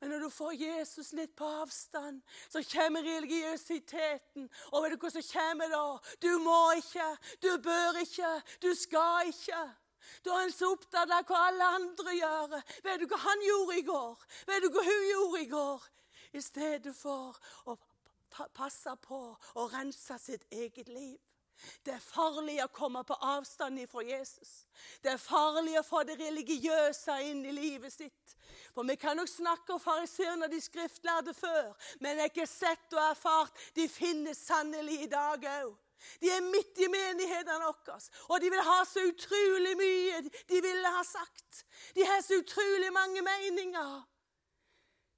Men 0.04 0.12
når 0.12 0.26
du 0.26 0.30
får 0.36 0.56
Jesus 0.60 1.14
litt 1.16 1.32
på 1.40 1.48
avstand, 1.62 2.18
så 2.52 2.60
kommer 2.74 3.06
religiøsiteten. 3.08 4.50
Og 4.74 4.84
vet 4.84 4.98
du 4.98 4.98
hva 5.00 5.12
som 5.14 5.24
kommer 5.30 5.72
da? 5.72 5.84
Du 6.20 6.34
må 6.44 6.58
ikke, 6.76 7.06
du 7.40 7.54
bør 7.64 8.02
ikke, 8.02 8.34
du 8.66 8.74
skal 8.76 9.32
ikke. 9.32 9.62
Da 10.26 10.38
er 10.38 10.48
en 10.48 10.54
så 10.54 10.72
opptatt 10.74 11.12
av 11.12 11.26
hva 11.28 11.42
alle 11.50 11.72
andre 11.80 12.16
gjør. 12.18 12.56
Vet 12.86 13.04
du 13.04 13.08
hva 13.12 13.20
han 13.26 13.46
gjorde 13.48 13.80
i 13.80 13.86
går? 13.88 14.24
Vet 14.50 14.64
du 14.64 14.70
hva 14.74 14.86
hun 14.88 15.10
gjorde 15.10 15.42
i 15.42 15.50
går? 15.52 15.90
I 16.34 16.42
stedet 16.42 16.96
for 16.98 17.38
å 17.70 17.78
passe 18.58 18.96
på 19.04 19.22
å 19.60 19.68
rense 19.74 20.18
sitt 20.20 20.48
eget 20.52 20.90
liv. 20.90 21.20
Det 21.86 21.94
er 21.94 22.04
farlig 22.04 22.58
å 22.64 22.72
komme 22.74 23.04
på 23.08 23.16
avstand 23.24 23.80
fra 23.88 24.04
Jesus. 24.04 24.66
Det 25.04 25.14
er 25.14 25.22
farlig 25.22 25.78
å 25.80 25.86
få 25.86 26.04
det 26.08 26.18
religiøse 26.20 27.20
inn 27.30 27.44
i 27.46 27.54
livet 27.56 27.94
sitt. 27.94 28.36
For 28.74 28.88
vi 28.88 28.98
kan 29.00 29.18
nok 29.18 29.30
snakke 29.30 29.76
om 29.76 29.82
fariseerne 29.82 30.50
de 30.52 30.60
skriftlærde 30.62 31.34
før, 31.38 31.72
men 32.02 32.20
jeg 32.24 32.34
har 32.38 32.50
sett 32.50 32.98
og 32.98 33.04
erfart. 33.06 33.64
De 33.76 33.88
finnes 33.88 34.40
sannelig 34.48 35.04
i 35.06 35.12
dag 35.12 35.48
òg. 35.62 35.74
De 36.22 36.30
er 36.30 36.42
midt 36.46 36.80
i 36.80 36.90
menighetene 36.92 37.66
våre, 37.66 38.00
og 38.30 38.42
de 38.42 38.50
vil 38.54 38.64
ha 38.68 38.80
så 38.88 39.04
utrolig 39.10 39.76
mye 39.80 40.24
de 40.50 40.62
ville 40.62 40.96
ha 40.96 41.04
sagt. 41.08 41.64
De 41.96 42.06
har 42.06 42.22
så 42.22 42.40
utrolig 42.42 42.94
mange 42.94 43.22
meninger. 43.22 44.02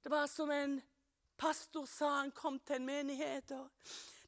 Det 0.02 0.10
var 0.10 0.26
som 0.30 0.50
en 0.50 0.78
pastor 1.38 1.86
sa 1.90 2.10
han 2.20 2.30
kom 2.32 2.58
til 2.58 2.76
en 2.76 2.86
menighet. 2.86 3.52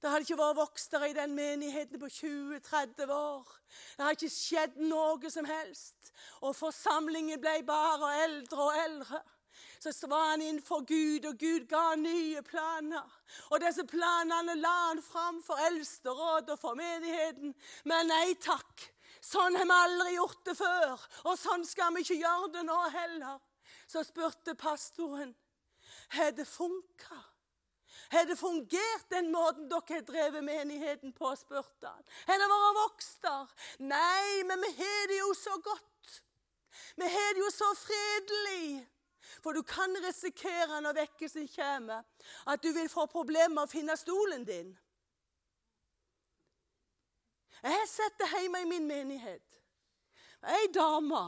det 0.03 0.11
hadde 0.11 0.27
ikke 0.27 0.39
vært 0.39 0.57
vokstere 0.57 1.11
i 1.11 1.17
den 1.17 1.35
menigheten 1.35 2.01
på 2.01 2.07
20-30 2.07 3.13
år. 3.13 3.47
Det 3.97 4.05
hadde 4.05 4.19
ikke 4.19 4.35
skjedd 4.35 4.77
noe 4.83 5.31
som 5.31 5.45
helst. 5.49 6.13
Og 6.41 6.57
forsamlingen 6.57 7.41
ble 7.41 7.63
bare 7.67 8.13
eldre 8.25 8.63
og 8.63 8.85
eldre 8.85 9.23
så 9.81 10.07
var 10.11 10.31
han 10.31 10.43
innenfor 10.43 10.85
Gud, 10.87 11.27
og 11.27 11.39
Gud 11.39 11.67
ga 11.71 11.95
nye 11.97 12.43
planer. 12.43 13.19
Og 13.51 13.61
disse 13.63 13.85
planene 13.87 14.57
la 14.59 14.75
han 14.89 15.03
fram 15.03 15.43
for 15.45 15.61
eldsterådet 15.69 16.57
og 16.57 16.63
for 16.63 16.79
menigheten. 16.79 17.55
Men 17.85 18.11
nei 18.11 18.35
takk. 18.43 18.89
Sånn 19.25 19.57
har 19.59 19.67
vi 19.67 19.77
aldri 19.77 20.15
gjort 20.15 20.45
det 20.47 20.55
før, 20.57 21.07
og 21.27 21.35
sånn 21.37 21.67
skal 21.67 21.93
vi 21.95 22.05
ikke 22.05 22.21
gjøre 22.21 22.53
det 22.55 22.65
nå 22.69 22.79
heller. 22.95 23.41
Så 23.89 24.05
spurte 24.07 24.55
pastoren 24.59 25.35
har 26.15 26.33
det 26.33 26.47
funka. 26.49 27.19
Har 28.11 28.25
det 28.25 28.39
fungert 28.41 29.11
den 29.11 29.33
måten 29.33 29.67
dere 29.69 29.99
har 29.99 30.05
drevet 30.07 30.45
menigheten 30.45 31.13
på? 31.13 31.33
spurte 31.37 31.91
han. 31.91 32.05
Har 32.29 32.41
det 32.41 32.49
vært 32.53 32.79
vokst 32.79 33.19
der? 33.25 33.51
Nei, 33.85 34.45
men 34.49 34.63
vi 34.65 34.71
har 34.79 35.11
det 35.11 35.19
jo 35.19 35.33
så 35.37 35.59
godt. 35.65 36.23
Vi 36.97 37.09
har 37.09 37.35
det 37.35 37.43
jo 37.43 37.51
så 37.53 37.69
fredelig. 37.77 38.87
For 39.43 39.53
du 39.53 39.63
kan 39.63 39.97
risikere 40.05 40.81
når 40.81 40.97
vekkelsen 41.03 41.49
kommer, 41.55 42.03
at 42.47 42.63
du 42.63 42.73
vil 42.73 42.89
få 42.89 43.07
problemer 43.07 43.55
med 43.55 43.67
å 43.67 43.73
finne 43.73 43.97
stolen 43.97 44.47
din. 44.49 44.73
Jeg 47.63 47.75
har 47.75 47.87
sett 47.91 48.19
det 48.21 48.31
hjemme 48.33 48.63
i 48.63 48.71
min 48.71 48.87
menighet. 48.87 49.61
Ei 50.47 50.69
dame 50.75 51.23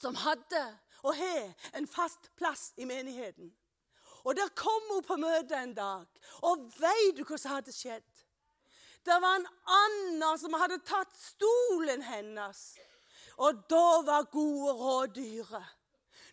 som 0.00 0.16
hadde 0.16 0.62
og 1.02 1.14
har 1.16 1.52
en 1.76 1.86
fast 1.86 2.30
plass 2.36 2.72
i 2.76 2.84
menigheten. 2.88 3.52
Og 4.24 4.36
Der 4.36 4.48
kom 4.56 4.82
hun 4.92 5.04
på 5.04 5.16
møte 5.16 5.56
en 5.56 5.74
dag, 5.74 6.06
og 6.42 6.64
veit 6.80 7.16
du 7.16 7.24
hva 7.24 7.38
som 7.38 7.54
hadde 7.54 7.72
skjedd? 7.72 8.24
Det 9.04 9.16
var 9.22 9.38
en 9.38 9.46
annen 9.72 10.38
som 10.40 10.56
hadde 10.58 10.80
tatt 10.84 11.14
stolen 11.16 12.02
hennes. 12.02 12.60
Og 13.38 13.62
da 13.70 14.02
var 14.04 14.26
gode 14.32 14.74
råd 14.74 15.14
dyre. 15.14 15.62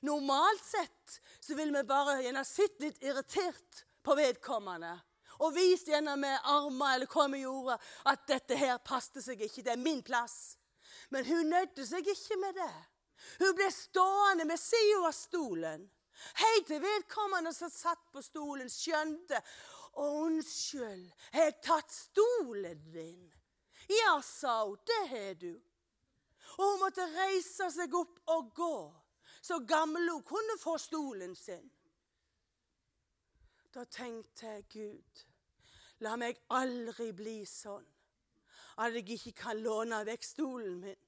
Normalt 0.06 0.64
sett 0.64 1.20
så 1.40 1.56
ville 1.58 1.74
vi 1.78 1.88
bare 1.88 2.22
gjerne 2.24 2.46
sett 2.46 2.80
litt 2.84 3.04
irritert 3.04 3.86
på 4.06 4.16
vedkommende. 4.18 4.94
Og 5.44 5.56
vist 5.56 5.90
gjerne 5.92 6.16
med 6.20 6.48
armer 6.48 6.96
eller 6.96 7.10
hva 7.12 7.26
vi 7.34 7.42
gjorde, 7.42 7.76
at 8.08 8.28
dette 8.30 8.56
her 8.60 8.78
passet 8.86 9.24
seg 9.26 9.42
ikke. 9.42 9.66
Det 9.66 9.74
er 9.74 9.82
min 9.82 10.04
plass. 10.06 10.56
Men 11.12 11.26
hun 11.28 11.52
nødde 11.52 11.86
seg 11.88 12.08
ikke 12.08 12.38
med 12.40 12.56
det. 12.56 12.76
Hun 13.42 13.56
ble 13.58 13.68
stående 13.74 14.48
ved 14.48 14.62
sida 14.62 15.02
av 15.10 15.16
stolen. 15.18 15.88
Helt 16.40 16.68
til 16.70 16.80
vedkommende 16.80 17.52
som 17.54 17.72
satt 17.72 18.06
på 18.14 18.22
stolen, 18.24 18.70
skjønte 18.72 19.42
unnskyld, 20.00 21.08
har 21.34 21.50
jeg 21.50 21.62
tatt 21.64 21.92
stolen 21.92 22.80
din? 22.92 23.32
Ja, 23.92 24.20
sa 24.24 24.62
hun, 24.66 24.80
det 24.88 25.02
har 25.12 25.34
du. 25.40 25.52
Og 26.56 26.64
hun 26.64 26.82
måtte 26.86 27.06
reise 27.16 27.68
seg 27.74 27.94
opp 27.96 28.20
og 28.32 28.54
gå 28.56 28.78
så 29.46 29.60
gammel 29.60 30.10
hun 30.10 30.24
kunne 30.26 30.58
få 30.58 30.78
stolen 30.82 31.36
sin. 31.36 31.72
Da 33.74 33.84
tenkte 33.84 34.48
jeg, 34.48 34.64
Gud, 34.74 35.26
la 36.02 36.16
meg 36.18 36.40
aldri 36.56 37.12
bli 37.14 37.42
sånn 37.50 37.86
at 38.82 38.96
jeg 38.96 39.06
ikke 39.16 39.34
kan 39.40 39.60
låne 39.64 40.02
vekk 40.08 40.26
stolen 40.26 40.80
min. 40.82 41.04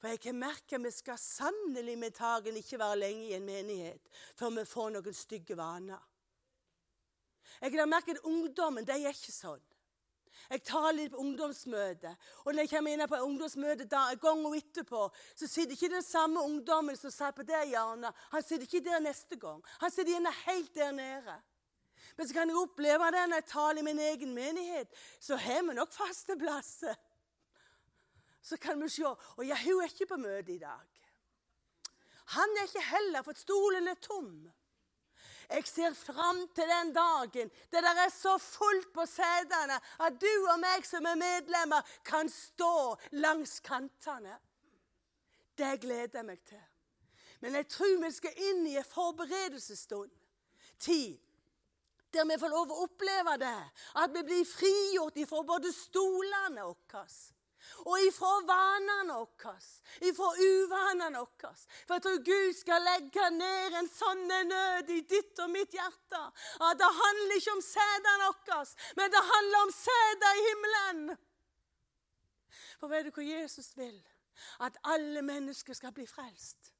For 0.00 0.10
jeg 0.10 0.20
kan 0.20 0.36
merke 0.36 0.80
vi 0.82 0.90
skal 0.92 1.20
sannelig 1.20 1.94
med 2.00 2.16
tagen 2.16 2.56
ikke 2.60 2.80
være 2.80 2.98
lenge 2.98 3.28
i 3.28 3.36
en 3.38 3.46
menighet 3.46 4.10
før 4.36 4.56
vi 4.58 4.64
får 4.68 4.90
noen 4.96 5.16
stygge 5.16 5.56
vaner. 5.56 6.02
Jeg 7.60 7.72
kan 7.72 7.88
merket 7.88 8.20
ungdommen 8.26 8.84
de 8.84 8.98
er 8.98 9.14
ikke 9.14 9.32
sånn. 9.32 9.62
Jeg 10.50 10.62
taler 10.66 10.96
litt 10.98 11.12
på 11.14 11.22
ungdomsmøte. 11.22 12.10
Og 12.44 12.52
når 12.52 12.64
jeg 12.64 12.70
kommer 12.74 12.94
inn 12.94 13.06
på 13.08 13.20
ungdomsmøte 13.26 13.86
da, 13.90 14.04
gangen 14.20 14.56
etterpå, 14.58 15.06
så 15.34 15.48
sitter 15.48 15.76
ikke 15.76 15.92
den 15.94 16.04
samme 16.04 16.42
ungdommen 16.42 16.98
som 16.98 17.12
satt 17.14 17.36
på 17.38 17.46
det 17.48 17.62
hjørnet. 17.70 18.24
Han 18.34 18.44
sitter 18.44 18.66
ikke 18.68 18.84
der 18.84 19.02
neste 19.04 19.38
gang. 19.40 19.62
Han 19.80 19.92
sitter 19.94 20.14
gjerne 20.16 20.34
helt 20.44 20.74
der 20.74 20.92
nede. 20.96 21.36
Men 22.16 22.28
så 22.28 22.34
kan 22.36 22.50
jeg 22.50 22.58
oppleve 22.60 23.10
det 23.14 23.22
når 23.28 23.40
jeg 23.40 23.50
taler 23.50 23.80
i 23.80 23.86
min 23.86 24.02
egen 24.08 24.34
menighet. 24.34 24.92
Så 25.20 25.36
har 25.36 25.62
vi 25.66 25.74
nok 25.74 25.92
faste 25.92 26.36
plasser. 26.38 26.98
Så 28.42 28.56
kan 28.60 28.82
vi 28.82 28.88
se. 28.92 29.06
Og 29.06 29.46
ja, 29.46 29.56
hun 29.64 29.80
er 29.82 29.90
ikke 29.90 30.12
på 30.12 30.20
møte 30.20 30.52
i 30.52 30.60
dag. 30.60 30.90
Han 32.36 32.58
er 32.60 32.68
ikke 32.68 32.84
heller, 32.88 33.22
for 33.22 33.36
stolen 33.36 33.88
er 33.88 33.98
tom. 34.00 34.44
Jeg 35.54 35.66
ser 35.70 35.94
fram 35.94 36.40
til 36.54 36.66
den 36.66 36.92
dagen 36.94 37.50
det 37.70 37.82
der 37.84 38.00
er 38.04 38.10
så 38.10 38.34
fullt 38.42 38.90
på 38.94 39.06
setene 39.06 39.78
at 40.02 40.16
du 40.20 40.32
og 40.50 40.58
meg 40.62 40.86
som 40.86 41.06
er 41.06 41.18
medlemmer, 41.20 41.82
kan 42.04 42.30
stå 42.30 42.96
langs 43.22 43.60
kantene. 43.62 44.34
Det 45.54 45.76
gleder 45.80 46.18
jeg 46.18 46.26
meg 46.26 46.40
til. 46.48 46.64
Men 47.40 47.54
jeg 47.60 47.68
tror 47.70 48.00
vi 48.02 48.10
skal 48.10 48.42
inn 48.50 48.66
i 48.66 48.78
en 48.80 48.88
forberedelsesstund. 48.88 50.10
Tid. 50.80 51.20
Der 52.14 52.26
vi 52.26 52.38
får 52.40 52.50
lov 52.50 52.72
å 52.72 52.82
oppleve 52.86 53.36
det. 53.42 53.60
At 54.00 54.14
vi 54.14 54.22
blir 54.26 54.46
frigjort 54.48 55.18
ifra 55.18 55.42
både 55.46 55.70
stolene 55.74 56.66
våre 56.66 57.06
Og 57.84 58.00
ifra 58.06 58.30
vanene 58.48 59.18
våre, 59.18 59.54
ifra 60.08 60.30
uvanene 60.38 61.20
våre. 61.20 61.52
For 61.86 61.96
jeg 61.96 62.04
tror 62.06 62.22
Gud 62.28 62.56
skal 62.58 62.86
legge 62.88 63.28
ned 63.36 63.78
en 63.80 63.90
sånn 63.92 64.24
nød 64.28 64.92
i 64.94 65.00
ditt 65.10 65.42
og 65.44 65.52
mitt 65.52 65.76
hjerte. 65.76 66.22
At 66.60 66.80
det 66.80 66.90
handler 67.00 67.38
ikke 67.38 67.56
om 67.56 67.64
sædene 67.68 68.30
våre, 68.32 68.60
men 69.00 69.14
det 69.14 69.24
handler 69.32 69.66
om 69.68 69.74
sæder 69.78 70.40
i 70.40 70.46
himmelen. 70.48 71.16
For 72.80 72.92
vet 72.92 73.08
du 73.08 73.14
hva 73.16 73.24
Jesus 73.24 73.72
vil? 73.78 73.96
At 74.60 74.76
alle 74.84 75.22
mennesker 75.22 75.76
skal 75.76 75.92
bli 75.94 76.06
frelst. 76.10 76.74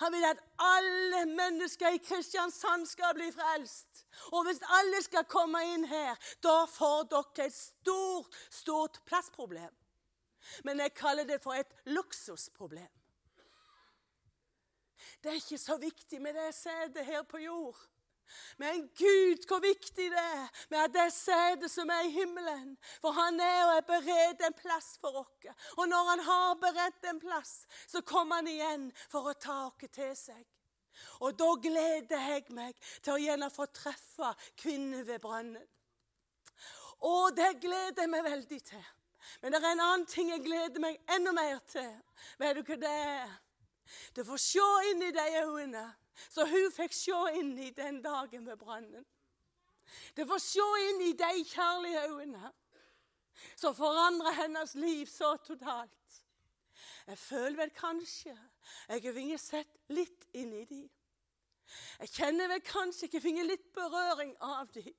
Han 0.00 0.12
vil 0.12 0.24
at 0.24 0.40
alle 0.58 1.26
mennesker 1.26 1.96
i 1.96 2.00
Kristiansand 2.04 2.86
skal 2.86 3.14
bli 3.14 3.30
frelst. 3.32 4.04
Og 4.32 4.44
hvis 4.44 4.60
alle 4.78 5.02
skal 5.02 5.24
komme 5.24 5.62
inn 5.74 5.86
her, 5.88 6.16
da 6.44 6.64
får 6.68 7.06
dere 7.12 7.46
et 7.46 7.56
stort, 7.56 8.36
stort 8.50 9.00
plassproblem. 9.08 9.72
Men 10.64 10.80
jeg 10.80 10.94
kaller 10.94 11.24
det 11.28 11.40
for 11.42 11.54
et 11.54 11.72
luksusproblem. 11.84 12.90
Det 15.22 15.30
er 15.30 15.38
ikke 15.38 15.58
så 15.58 15.76
viktig 15.78 16.22
med 16.22 16.34
det 16.34 16.54
sædet 16.54 17.06
her 17.06 17.22
på 17.22 17.38
jord. 17.38 17.78
Men 18.58 18.88
Gud, 18.98 19.46
hvor 19.46 19.60
viktig 19.60 20.10
det 20.10 20.18
er 20.18 20.48
med 20.70 20.78
at 20.78 20.94
det 20.94 21.12
sædet 21.12 21.70
som 21.70 21.88
er 21.88 22.06
i 22.06 22.10
himmelen. 22.10 22.78
For 23.00 23.10
han 23.10 23.40
er 23.40 23.64
og 23.66 23.76
er 23.76 23.86
beredt 23.86 24.46
en 24.46 24.56
plass 24.56 24.96
for 25.00 25.20
oss. 25.22 25.52
Og 25.76 25.88
når 25.88 26.08
han 26.10 26.24
har 26.28 26.54
beredt 26.54 27.10
en 27.10 27.20
plass, 27.20 27.66
så 27.86 28.00
kommer 28.00 28.40
han 28.40 28.48
igjen 28.48 28.88
for 29.08 29.30
å 29.30 29.36
ta 29.36 29.58
oss 29.66 29.92
til 29.92 30.16
seg. 30.16 30.42
Og 31.24 31.36
da 31.38 31.52
gleder 31.62 32.26
jeg 32.30 32.48
meg 32.54 32.76
til 33.02 33.14
å 33.14 33.20
gjerne 33.20 33.50
få 33.50 33.66
treffe 33.74 34.32
kvinner 34.60 35.04
ved 35.08 35.22
brønnen. 35.22 35.68
Og 37.02 37.34
det 37.36 37.56
gleder 37.60 38.04
jeg 38.04 38.10
meg 38.10 38.24
veldig 38.24 38.60
til. 38.62 38.84
Men 39.40 39.52
det 39.52 39.60
er 39.62 39.70
en 39.72 39.84
annen 39.84 40.06
ting 40.06 40.30
jeg 40.32 40.44
gleder 40.44 40.82
meg 40.82 40.98
enda 41.14 41.32
mer 41.36 41.58
til. 41.70 41.90
Vet 42.40 42.58
du 42.58 42.62
hva 42.66 42.78
det 42.82 42.92
er? 42.92 43.34
Du 44.16 44.22
får 44.24 44.40
se 44.40 44.68
inn 44.90 45.02
i 45.04 45.12
de 45.14 45.26
øynene 45.42 45.84
som 46.28 46.48
hun 46.48 46.70
fikk 46.72 46.94
se 46.96 47.18
inn 47.38 47.52
i 47.58 47.70
den 47.76 48.00
dagen 48.04 48.46
ved 48.46 48.56
brannen. 48.60 49.04
Du 50.16 50.24
får 50.28 50.40
se 50.44 50.66
inn 50.88 51.04
i 51.08 51.12
de 51.18 51.44
kjærlige 51.48 52.06
øynene 52.08 52.52
som 53.56 53.74
forandrer 53.74 54.36
hennes 54.42 54.74
liv 54.74 55.06
så 55.06 55.36
totalt. 55.44 56.18
Jeg 57.06 57.18
føler 57.18 57.56
vel 57.56 57.70
kanskje 57.74 58.32
jeg 58.88 59.02
har 59.02 59.14
fått 59.16 59.40
sett 59.42 59.78
litt 59.90 60.28
inn 60.38 60.52
i 60.54 60.64
dem. 60.64 60.90
Jeg 62.02 62.12
kjenner 62.14 62.50
vel 62.52 62.62
kanskje 62.66 63.08
jeg 63.08 63.18
har 63.18 63.26
fått 63.26 63.48
litt 63.50 63.72
berøring 63.74 64.36
av 64.40 64.70
dem. 64.74 64.92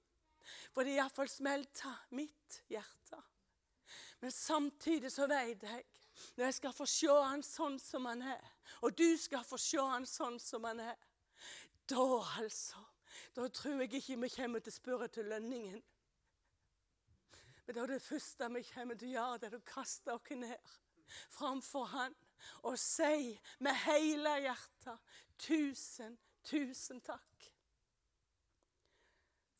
For 0.73 0.83
det 0.83 0.97
iallfall 0.97 1.29
smelta 1.31 1.93
mitt 2.17 2.63
hjerte. 2.71 3.21
Men 4.23 4.31
samtidig 4.31 5.12
så 5.12 5.25
vet 5.27 5.63
jeg 5.67 5.83
når 6.38 6.45
jeg 6.45 6.53
skal 6.55 6.73
få 6.73 6.86
se 6.88 7.12
han 7.12 7.41
sånn 7.43 7.73
som 7.81 8.05
han 8.07 8.21
er, 8.23 8.45
og 8.79 8.95
du 8.95 9.17
skal 9.19 9.43
få 9.43 9.57
se 9.59 9.81
han 9.83 10.05
sånn 10.07 10.38
som 10.39 10.63
han 10.63 10.79
er, 10.79 10.95
da 11.91 12.05
altså 12.39 12.86
Da 13.36 13.49
tror 13.51 13.81
jeg 13.81 13.91
ikke 13.99 14.15
vi 14.21 14.29
kommer 14.31 14.63
til 14.63 14.71
å 14.71 14.75
spørre 14.77 15.07
til 15.12 15.27
lønningen. 15.27 15.83
Men 17.65 17.75
da 17.75 17.83
er 17.83 17.91
det 17.91 17.99
første 18.05 18.49
vi 18.55 18.63
kommer 18.69 18.97
til 18.97 19.12
å 19.12 19.13
gjøre, 19.17 19.41
det 19.41 19.49
er 19.49 19.59
å 19.59 19.67
kaste 19.73 20.15
oss 20.15 20.33
ned 20.39 20.73
framfor 21.36 21.91
Han 21.91 22.15
og 22.63 22.79
si 22.79 23.36
med 23.59 23.75
hele 23.83 24.38
hjertet 24.47 25.13
tusen, 25.38 26.17
tusen 26.47 27.03
takk. 27.03 27.51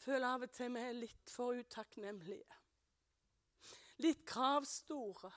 Føler 0.08 0.28
av 0.32 0.48
og 0.48 0.56
til 0.56 0.72
vi 0.72 0.88
er 0.88 1.02
litt 1.04 1.36
for 1.36 1.60
utakknemlige 1.60 2.63
litt 4.02 4.26
kravstore. 4.26 5.32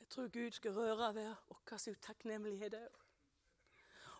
Jeg 0.00 0.08
tror 0.08 0.28
Gud 0.32 0.50
skal 0.54 0.72
røre 0.76 1.14
ved 1.14 1.34
vår 1.48 1.88
utakknemlighet 1.90 2.74
òg. 2.78 3.02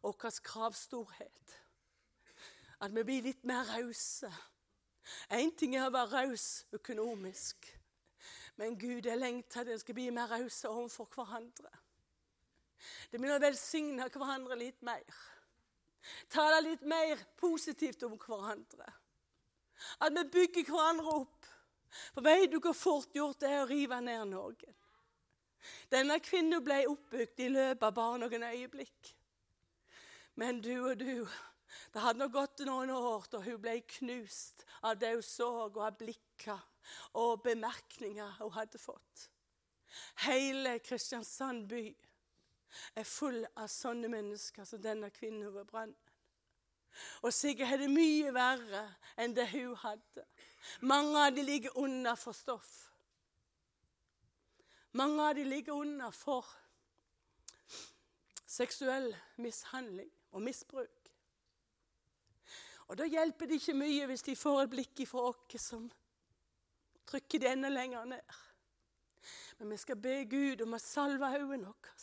Vår 0.02 0.18
kravstorhet. 0.42 1.56
At 2.80 2.92
vi 2.94 3.02
blir 3.02 3.22
litt 3.22 3.44
mer 3.44 3.64
rause. 3.76 4.30
Én 5.30 5.52
ting 5.56 5.76
er 5.76 5.86
å 5.86 5.94
være 5.94 6.26
raus 6.26 6.66
økonomisk, 6.74 7.68
men 8.58 8.74
Gud 8.78 9.06
jeg 9.06 9.18
lengter 9.18 9.62
at 9.62 9.70
en 9.70 9.78
skal 9.78 9.94
bli 9.94 10.08
mer 10.10 10.30
rause 10.32 10.68
overfor 10.68 11.06
hverandre. 11.14 11.70
Det 13.10 13.20
begynner 13.20 13.38
å 13.38 13.46
velsigne 13.46 14.08
hverandre 14.10 14.58
litt 14.58 14.82
mer. 14.86 15.20
Tale 16.30 16.60
litt 16.64 16.82
mer 16.86 17.22
positivt 17.38 18.02
om 18.06 18.18
hverandre. 18.18 18.86
At 20.00 20.14
vi 20.16 20.24
bygger 20.32 20.70
hverandre 20.70 21.18
opp. 21.22 21.48
For 22.14 22.24
vet 22.24 22.50
du 22.52 22.58
hvor 22.60 22.76
fort 22.76 23.14
gjort 23.14 23.40
det 23.40 23.50
er 23.50 23.62
å 23.64 23.70
rive 23.70 24.00
ned 24.04 24.28
noen? 24.32 24.76
Denne 25.90 26.18
kvinnen 26.22 26.62
ble 26.64 26.82
oppbygd 26.90 27.42
i 27.42 27.50
løpet 27.50 27.86
av 27.88 27.94
bare 27.96 28.20
noen 28.22 28.46
øyeblikk. 28.46 29.12
Men 30.36 30.60
du 30.60 30.74
og 30.78 30.98
du 31.00 31.28
Det 31.92 32.00
hadde 32.00 32.20
nok 32.22 32.32
gått 32.32 32.60
noen 32.64 32.90
år 32.94 33.24
da 33.30 33.40
hun 33.42 33.58
ble 33.60 33.80
knust 33.98 34.62
av 34.86 34.96
det 35.00 35.10
hun 35.16 35.24
så, 35.24 35.48
og 35.66 35.78
av 35.82 35.96
blikker 35.98 36.60
og 37.18 37.42
bemerkninger 37.44 38.36
hun 38.38 38.52
hadde 38.54 38.78
fått. 38.78 39.26
Hele 40.24 40.78
Kristiansand 40.78 41.66
by 41.68 41.84
er 42.96 43.08
full 43.08 43.42
av 43.56 43.68
sånne 43.72 44.08
mennesker 44.12 44.64
som 44.68 44.82
denne 44.82 45.10
kvinnen 45.10 45.52
ved 45.52 45.66
brannen. 45.68 46.05
Og 47.22 47.34
sikkert 47.34 47.74
er 47.74 47.82
det 47.84 47.90
mye 47.92 48.32
verre 48.34 48.84
enn 49.20 49.34
det 49.36 49.48
hun 49.52 49.74
hadde. 49.82 50.26
Mange 50.80 51.26
av 51.26 51.34
de 51.34 51.42
ligger 51.46 51.76
under 51.78 52.14
for 52.18 52.36
stoff. 52.36 52.72
Mange 54.96 55.28
av 55.28 55.34
de 55.36 55.44
ligger 55.44 55.76
under 55.76 56.10
for 56.10 56.46
seksuell 58.46 59.10
mishandling 59.36 60.10
og 60.32 60.42
misbruk. 60.42 61.12
Og 62.86 62.98
Da 62.98 63.04
hjelper 63.04 63.46
det 63.46 63.60
ikke 63.60 63.74
mye 63.74 64.06
hvis 64.06 64.22
de 64.22 64.36
får 64.38 64.62
et 64.62 64.70
blikk 64.70 65.02
fra 65.10 65.28
oss 65.32 65.62
som 65.62 65.88
trykker 67.06 67.42
det 67.42 67.50
enda 67.50 67.68
lenger 67.68 68.04
ned. 68.04 68.36
Men 69.58 69.70
vi 69.70 69.76
skal 69.76 69.96
be 69.96 70.24
Gud 70.30 70.62
om 70.62 70.76
å 70.76 70.78
salve 70.78 71.28
øynene 71.34 71.66
våre, 71.66 71.94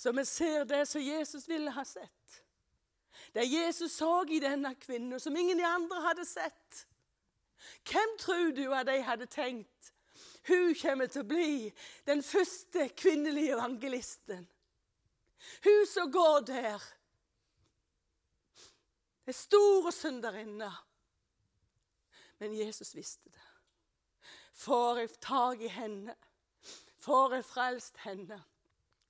så 0.00 0.12
vi 0.16 0.24
ser 0.24 0.64
det 0.64 0.86
som 0.88 1.02
Jesus 1.02 1.48
ville 1.48 1.70
ha 1.70 1.84
sett. 1.84 2.19
Det 3.34 3.46
Jesus 3.46 3.92
så 3.92 4.24
i 4.28 4.40
denne 4.42 4.74
kvinnen, 4.74 5.20
som 5.20 5.36
ingen 5.36 5.58
de 5.58 5.66
andre 5.66 6.00
hadde 6.08 6.26
sett. 6.26 6.86
Hvem 7.86 8.16
tror 8.18 8.50
du 8.56 8.64
at 8.74 8.88
de 8.88 9.00
hadde 9.06 9.26
tenkt 9.30 9.92
hun 10.48 10.74
kommer 10.74 11.06
til 11.10 11.22
å 11.22 11.28
bli 11.28 11.68
den 12.08 12.22
første 12.24 12.88
kvinnelige 12.96 13.54
evangelisten? 13.58 14.46
Hun 15.64 15.86
som 15.88 16.10
går 16.12 16.40
der. 16.48 16.86
Den 19.28 19.36
store 19.36 19.92
synderinna. 19.92 20.70
Men 22.40 22.56
Jesus 22.56 22.94
visste 22.96 23.28
det. 23.28 23.46
Får 24.60 24.98
jeg 24.98 25.12
tak 25.20 25.60
i 25.60 25.68
henne, 25.72 26.14
får 27.00 27.34
jeg 27.38 27.44
frelst 27.48 28.00
henne, 28.04 28.36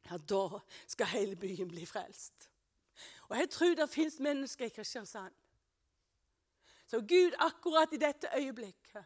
ja, 0.06 0.18
da 0.18 0.60
skal 0.86 1.10
hele 1.10 1.38
byen 1.38 1.70
bli 1.70 1.86
frelst. 1.86 2.49
Og 3.30 3.38
jeg 3.38 3.50
tror 3.50 3.74
det 3.78 3.90
fins 3.90 4.18
mennesker 4.20 4.66
i 4.66 4.74
Kristiansand 4.74 5.34
så 6.90 6.98
Gud 6.98 7.36
akkurat 7.38 7.92
i 7.94 8.00
dette 8.02 8.28
øyeblikket 8.34 9.04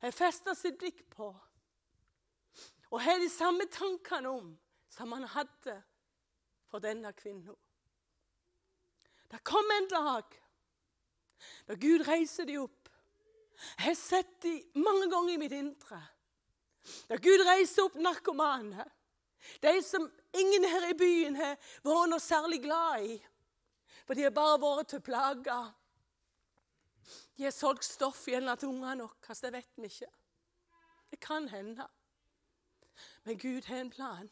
har 0.00 0.14
festa 0.14 0.54
sitt 0.56 0.78
blikk 0.80 1.02
på 1.12 1.28
og 2.88 3.00
har 3.04 3.18
de 3.20 3.28
samme 3.28 3.66
tankene 3.68 4.30
om 4.32 4.52
som 4.88 5.12
han 5.12 5.26
hadde 5.28 5.74
for 6.70 6.80
denne 6.80 7.12
kvinnen. 7.12 7.56
Det 9.28 9.42
kom 9.44 9.68
en 9.74 9.88
dag 9.92 10.38
da 11.68 11.76
Gud 11.76 12.06
reiser 12.08 12.48
de 12.48 12.56
opp. 12.58 12.88
Jeg 13.76 13.84
har 13.84 13.98
sett 13.98 14.38
de 14.42 14.54
mange 14.80 15.10
ganger 15.10 15.34
i 15.34 15.40
mitt 15.40 15.52
indre. 15.52 16.00
Da 17.10 17.18
Gud 17.20 17.44
reiser 17.46 17.84
opp 17.84 17.98
narkomane. 18.00 18.86
De 19.62 19.74
som 19.84 20.08
ingen 20.40 20.64
her 20.64 20.88
i 20.90 20.96
byen 20.98 21.36
har 21.36 21.56
vært 21.84 22.10
noe 22.12 22.22
særlig 22.22 22.62
glad 22.64 23.04
i. 23.04 23.18
For 24.06 24.16
de 24.16 24.24
har 24.24 24.32
bare 24.32 24.60
vært 24.62 24.88
til 24.94 25.02
plage. 25.04 25.58
De 27.36 27.44
har 27.44 27.54
solgt 27.54 27.84
stoff 27.84 28.24
gjennom 28.28 28.56
til 28.58 28.72
ungene 28.72 29.04
våre. 29.04 29.36
Det 29.42 29.52
vet 29.52 29.76
vi 29.76 29.90
ikke. 29.90 30.10
Det 31.10 31.20
kan 31.20 31.48
hende. 31.48 31.86
Men 33.24 33.38
Gud 33.38 33.68
har 33.68 33.82
en 33.82 33.90
plan. 33.90 34.30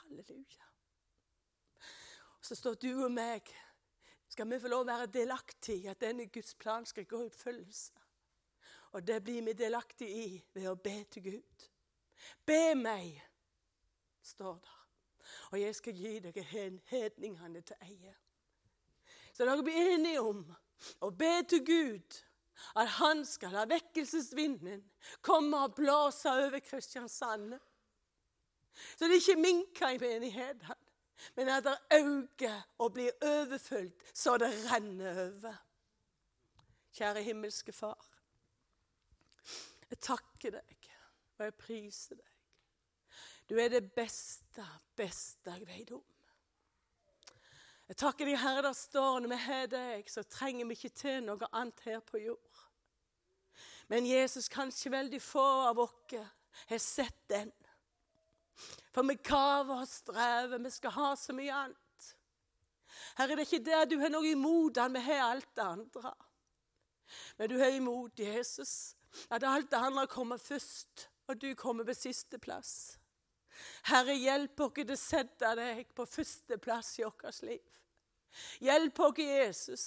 Halleluja. 0.00 0.68
Og 2.38 2.44
Så 2.44 2.54
står 2.54 2.74
du 2.74 2.92
og 3.04 3.10
meg 3.12 3.48
skal 4.28 4.46
vi 4.50 4.60
få 4.60 4.68
lov 4.68 4.84
å 4.84 4.90
være 4.92 5.10
delaktige 5.10 5.88
i 5.88 5.90
at 5.90 6.00
denne 6.04 6.28
Guds 6.30 6.54
plan 6.54 6.84
skal 6.86 7.08
gå 7.08 7.22
i 7.24 7.26
oppfyllelse. 7.30 8.04
Og 8.92 9.06
det 9.06 9.22
blir 9.24 9.42
vi 9.42 9.52
delaktige 9.56 10.24
i 10.24 10.42
ved 10.54 10.68
å 10.70 10.76
be 10.78 10.98
til 11.10 11.24
Gud. 11.32 11.68
Be 12.46 12.74
meg, 12.78 13.18
står 14.22 14.60
der 14.62 14.77
og 15.50 15.60
jeg 15.60 15.74
skal 15.74 15.94
gi 15.96 16.18
dere 16.24 16.44
hedningene 16.90 17.60
til 17.60 17.76
eie. 17.88 18.14
Så 19.32 19.46
dere 19.46 19.62
blir 19.62 19.94
enige 19.94 20.22
om 20.22 20.42
å 21.04 21.10
be 21.14 21.34
til 21.48 21.64
Gud 21.66 22.18
at 22.78 22.88
han 22.98 23.22
skal 23.26 23.54
la 23.54 23.64
vekkelsesvinden 23.70 24.82
komme 25.22 25.60
og 25.66 25.76
blåse 25.78 26.30
over 26.30 26.58
Kristiansand. 26.58 27.54
Så 28.96 29.06
det 29.06 29.14
er 29.14 29.22
ikke 29.22 29.40
minker 29.42 29.94
i 29.94 30.00
menighetene, 30.02 30.76
men 31.36 31.50
at 31.50 31.66
det 31.66 31.76
øker 31.98 32.60
og 32.78 32.92
blir 32.94 33.14
overfylt 33.22 34.04
så 34.14 34.36
det 34.38 34.50
renner 34.68 35.22
over. 35.26 35.56
Kjære 36.94 37.22
himmelske 37.22 37.72
Far. 37.72 38.06
Jeg 39.90 39.98
takker 40.04 40.58
deg, 40.58 40.90
og 41.38 41.44
jeg 41.44 41.54
priser 41.54 42.18
deg. 42.18 42.37
Du 43.48 43.56
er 43.56 43.68
det 43.72 43.86
beste, 43.96 44.64
beste 44.96 45.54
jeg 45.56 45.66
vet 45.68 45.92
om. 45.96 46.04
Jeg 47.88 47.96
takker 47.96 48.28
deg, 48.28 48.36
Herre, 48.36 48.66
der 48.66 48.76
står 48.76 49.22
når 49.24 49.32
vi 49.32 49.38
har 49.46 49.68
deg, 49.72 50.10
så 50.12 50.22
trenger 50.28 50.68
vi 50.68 50.76
ikke 50.76 50.92
til 50.92 51.22
noe 51.24 51.48
annet 51.56 51.80
her 51.86 52.02
på 52.04 52.20
jord. 52.20 52.64
Men 53.88 54.04
Jesus, 54.04 54.50
kanskje 54.52 54.92
veldig 54.92 55.20
få 55.24 55.46
av 55.70 55.80
oss 55.80 56.18
har 56.68 56.82
sett 56.82 57.22
den. 57.32 57.52
For 58.92 59.06
vi 59.08 59.16
kaver 59.16 59.80
og 59.80 59.88
strever, 59.88 60.60
vi 60.60 60.74
skal 60.74 60.96
ha 60.98 61.08
så 61.16 61.32
mye 61.32 61.54
annet. 61.54 62.12
Herre, 63.16 63.38
det 63.38 63.44
er 63.44 63.46
ikke 63.46 63.64
det 63.64 63.82
du 63.92 63.98
har 64.02 64.12
noe 64.12 64.28
imot 64.28 64.76
han, 64.82 64.92
vi 64.92 65.04
har 65.08 65.24
alt 65.30 65.48
det 65.56 65.64
andre. 65.64 66.12
Men 67.38 67.48
du 67.48 67.56
har 67.62 67.72
imot 67.72 68.20
Jesus, 68.20 68.94
at 69.30 69.46
alt 69.48 69.70
det 69.72 69.80
andre 69.80 70.06
kommer 70.10 70.36
først, 70.36 71.08
og 71.28 71.40
du 71.40 71.54
kommer 71.56 71.88
på 71.88 71.96
sisteplass. 71.96 72.98
Herre, 73.88 74.14
hjelp 74.14 74.60
oss 74.60 74.74
til 74.76 74.92
å 74.92 74.98
sette 74.98 75.54
deg 75.58 75.86
på 75.96 76.06
førsteplass 76.06 76.98
i 76.98 77.06
vårt 77.06 77.42
liv. 77.46 77.78
Hjelp 78.62 79.00
oss, 79.06 79.22
Jesus. 79.22 79.86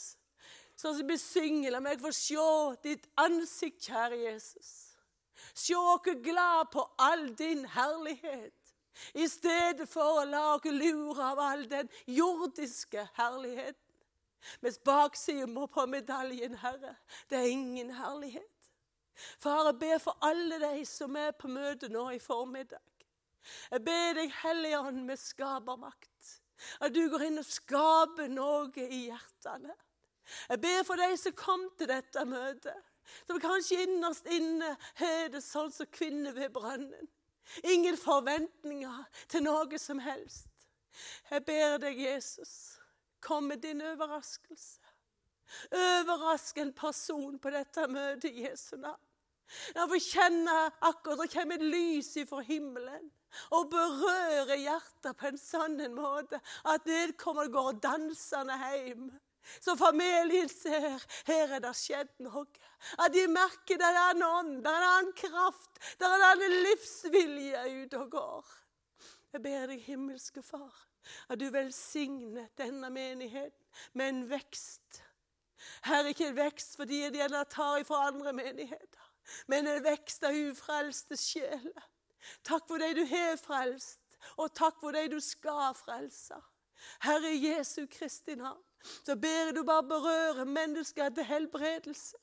Sånn 0.75 0.97
som 0.97 1.07
vi 1.07 1.17
synger, 1.21 1.75
la 1.75 1.81
meg 1.83 2.01
få 2.01 2.13
se 2.15 2.47
ditt 2.87 3.05
ansikt, 3.21 3.83
kjære 3.85 4.23
Jesus. 4.23 4.71
Se 5.53 5.75
oss 5.77 6.09
glad 6.23 6.71
på 6.73 6.85
all 6.97 7.29
din 7.35 7.65
herlighet, 7.65 8.57
i 9.13 9.27
stedet 9.29 9.87
for 9.89 10.21
å 10.21 10.25
la 10.27 10.43
oss 10.55 10.67
lure 10.67 11.23
av 11.23 11.39
all 11.39 11.63
den 11.69 11.89
jordiske 12.05 13.07
herligheten. 13.17 13.87
Mens 14.61 14.79
baksiden 14.81 15.53
på 15.69 15.85
medaljen, 15.85 16.55
Herre, 16.57 16.95
det 17.29 17.37
er 17.37 17.51
ingen 17.53 17.91
herlighet. 17.93 18.49
Far, 19.37 19.67
jeg 19.69 19.77
ber 19.79 19.99
for 20.01 20.17
alle 20.25 20.57
de 20.59 20.85
som 20.85 21.15
er 21.15 21.33
på 21.37 21.49
møte 21.51 21.91
nå 21.93 22.07
i 22.15 22.19
formiddag. 22.19 22.81
Jeg 23.71 23.83
ber 23.85 24.17
deg, 24.17 24.33
Hellige 24.41 24.79
Ånd, 24.79 25.03
med 25.07 25.19
skapermakt, 25.19 26.33
at 26.81 26.93
du 26.93 27.01
går 27.09 27.27
inn 27.29 27.41
og 27.41 27.47
skaper 27.47 28.29
noe 28.31 28.85
i 28.85 29.07
hjertene. 29.07 29.73
Jeg 30.49 30.61
ber 30.63 30.83
for 30.87 31.01
de 31.01 31.09
som 31.17 31.35
kom 31.35 31.65
til 31.79 31.89
dette 31.91 32.25
møtet, 32.29 32.77
som 33.27 33.41
kanskje 33.43 33.81
innerst 33.87 34.29
inne 34.31 34.75
har 35.01 35.31
det 35.33 35.41
sånn 35.43 35.71
som 35.73 35.89
kvinner 35.91 36.35
ved 36.37 36.53
brønnen. 36.55 37.09
Ingen 37.67 37.97
forventninger 37.99 39.01
til 39.31 39.43
noe 39.43 39.79
som 39.81 39.99
helst. 39.99 40.47
Jeg 41.31 41.43
ber 41.47 41.79
deg, 41.81 41.99
Jesus, 41.99 42.77
kom 43.23 43.49
med 43.49 43.63
din 43.65 43.81
overraskelse. 43.83 44.79
Overrask 45.75 46.61
en 46.63 46.71
person 46.75 47.39
på 47.41 47.51
dette 47.51 47.87
møtet 47.91 48.37
Jesu 48.37 48.77
navn. 48.77 49.01
La 49.75 49.83
få 49.89 49.97
kjenne 49.99 50.53
akkurat 50.87 51.25
det 51.25 51.33
kommer 51.33 51.59
et 51.59 51.71
lys 51.73 52.13
ifra 52.21 52.39
himmelen 52.47 53.09
og 53.55 53.69
berører 53.71 54.55
hjertet 54.59 55.17
på 55.17 55.29
en 55.31 55.39
sånn 55.39 55.81
måte 55.95 56.39
at 56.67 56.87
vedkommende 56.87 57.53
går 57.53 57.77
dansende 57.83 58.57
hjem. 58.61 59.11
Så 59.59 59.75
familien 59.75 60.49
ser 60.49 61.01
her 61.27 61.55
er 61.57 61.63
det 61.63 61.73
skjedd 61.77 62.11
noe. 62.21 62.45
At 63.01 63.13
de 63.13 63.25
merker 63.31 63.79
det 63.81 63.87
er 63.87 63.99
en 64.13 64.25
ånd, 64.25 64.57
det 64.63 64.71
er 64.71 64.81
en 64.81 64.89
annen 64.89 65.15
kraft, 65.17 65.81
det 65.99 66.07
er 66.07 66.25
en 66.31 66.57
livsvilje 66.67 67.63
ute 67.81 68.01
og 68.01 68.11
går. 68.17 68.57
Jeg 69.31 69.43
ber 69.45 69.69
deg, 69.71 69.83
himmelske 69.85 70.43
Far, 70.43 70.73
at 71.31 71.39
du 71.39 71.47
velsigner 71.53 72.49
denne 72.59 72.89
menigheten 72.91 73.87
med 73.93 74.09
en 74.09 74.25
vekst. 74.29 75.01
Her 75.85 76.01
er 76.01 76.11
ikke 76.11 76.31
en 76.31 76.37
vekst 76.37 76.75
fordi 76.77 77.05
de 77.13 77.27
tar 77.49 77.79
ifra 77.81 78.07
andre 78.09 78.33
menigheter, 78.33 79.07
men 79.47 79.69
en 79.69 79.83
vekst 79.85 80.25
av 80.27 80.35
ufrelste 80.35 81.17
sjeler. 81.17 81.87
Takk 82.43 82.67
for 82.67 82.81
deg 82.81 82.95
du 82.97 83.05
har 83.09 83.37
frelst, 83.41 83.99
og 84.37 84.53
takk 84.57 84.79
for 84.81 84.95
deg 84.95 85.11
du 85.11 85.19
skal 85.23 85.73
frelse. 85.77 86.37
Herre 87.05 87.31
Jesu 87.35 87.85
Kristi 87.91 88.35
navn, 88.35 88.61
så 89.05 89.15
ber 89.15 89.47
jeg 89.47 89.55
du 89.55 89.63
bare 89.63 89.85
berøre 89.85 90.45
mennesker 90.45 91.09
til 91.09 91.27
helbredelse. 91.29 92.17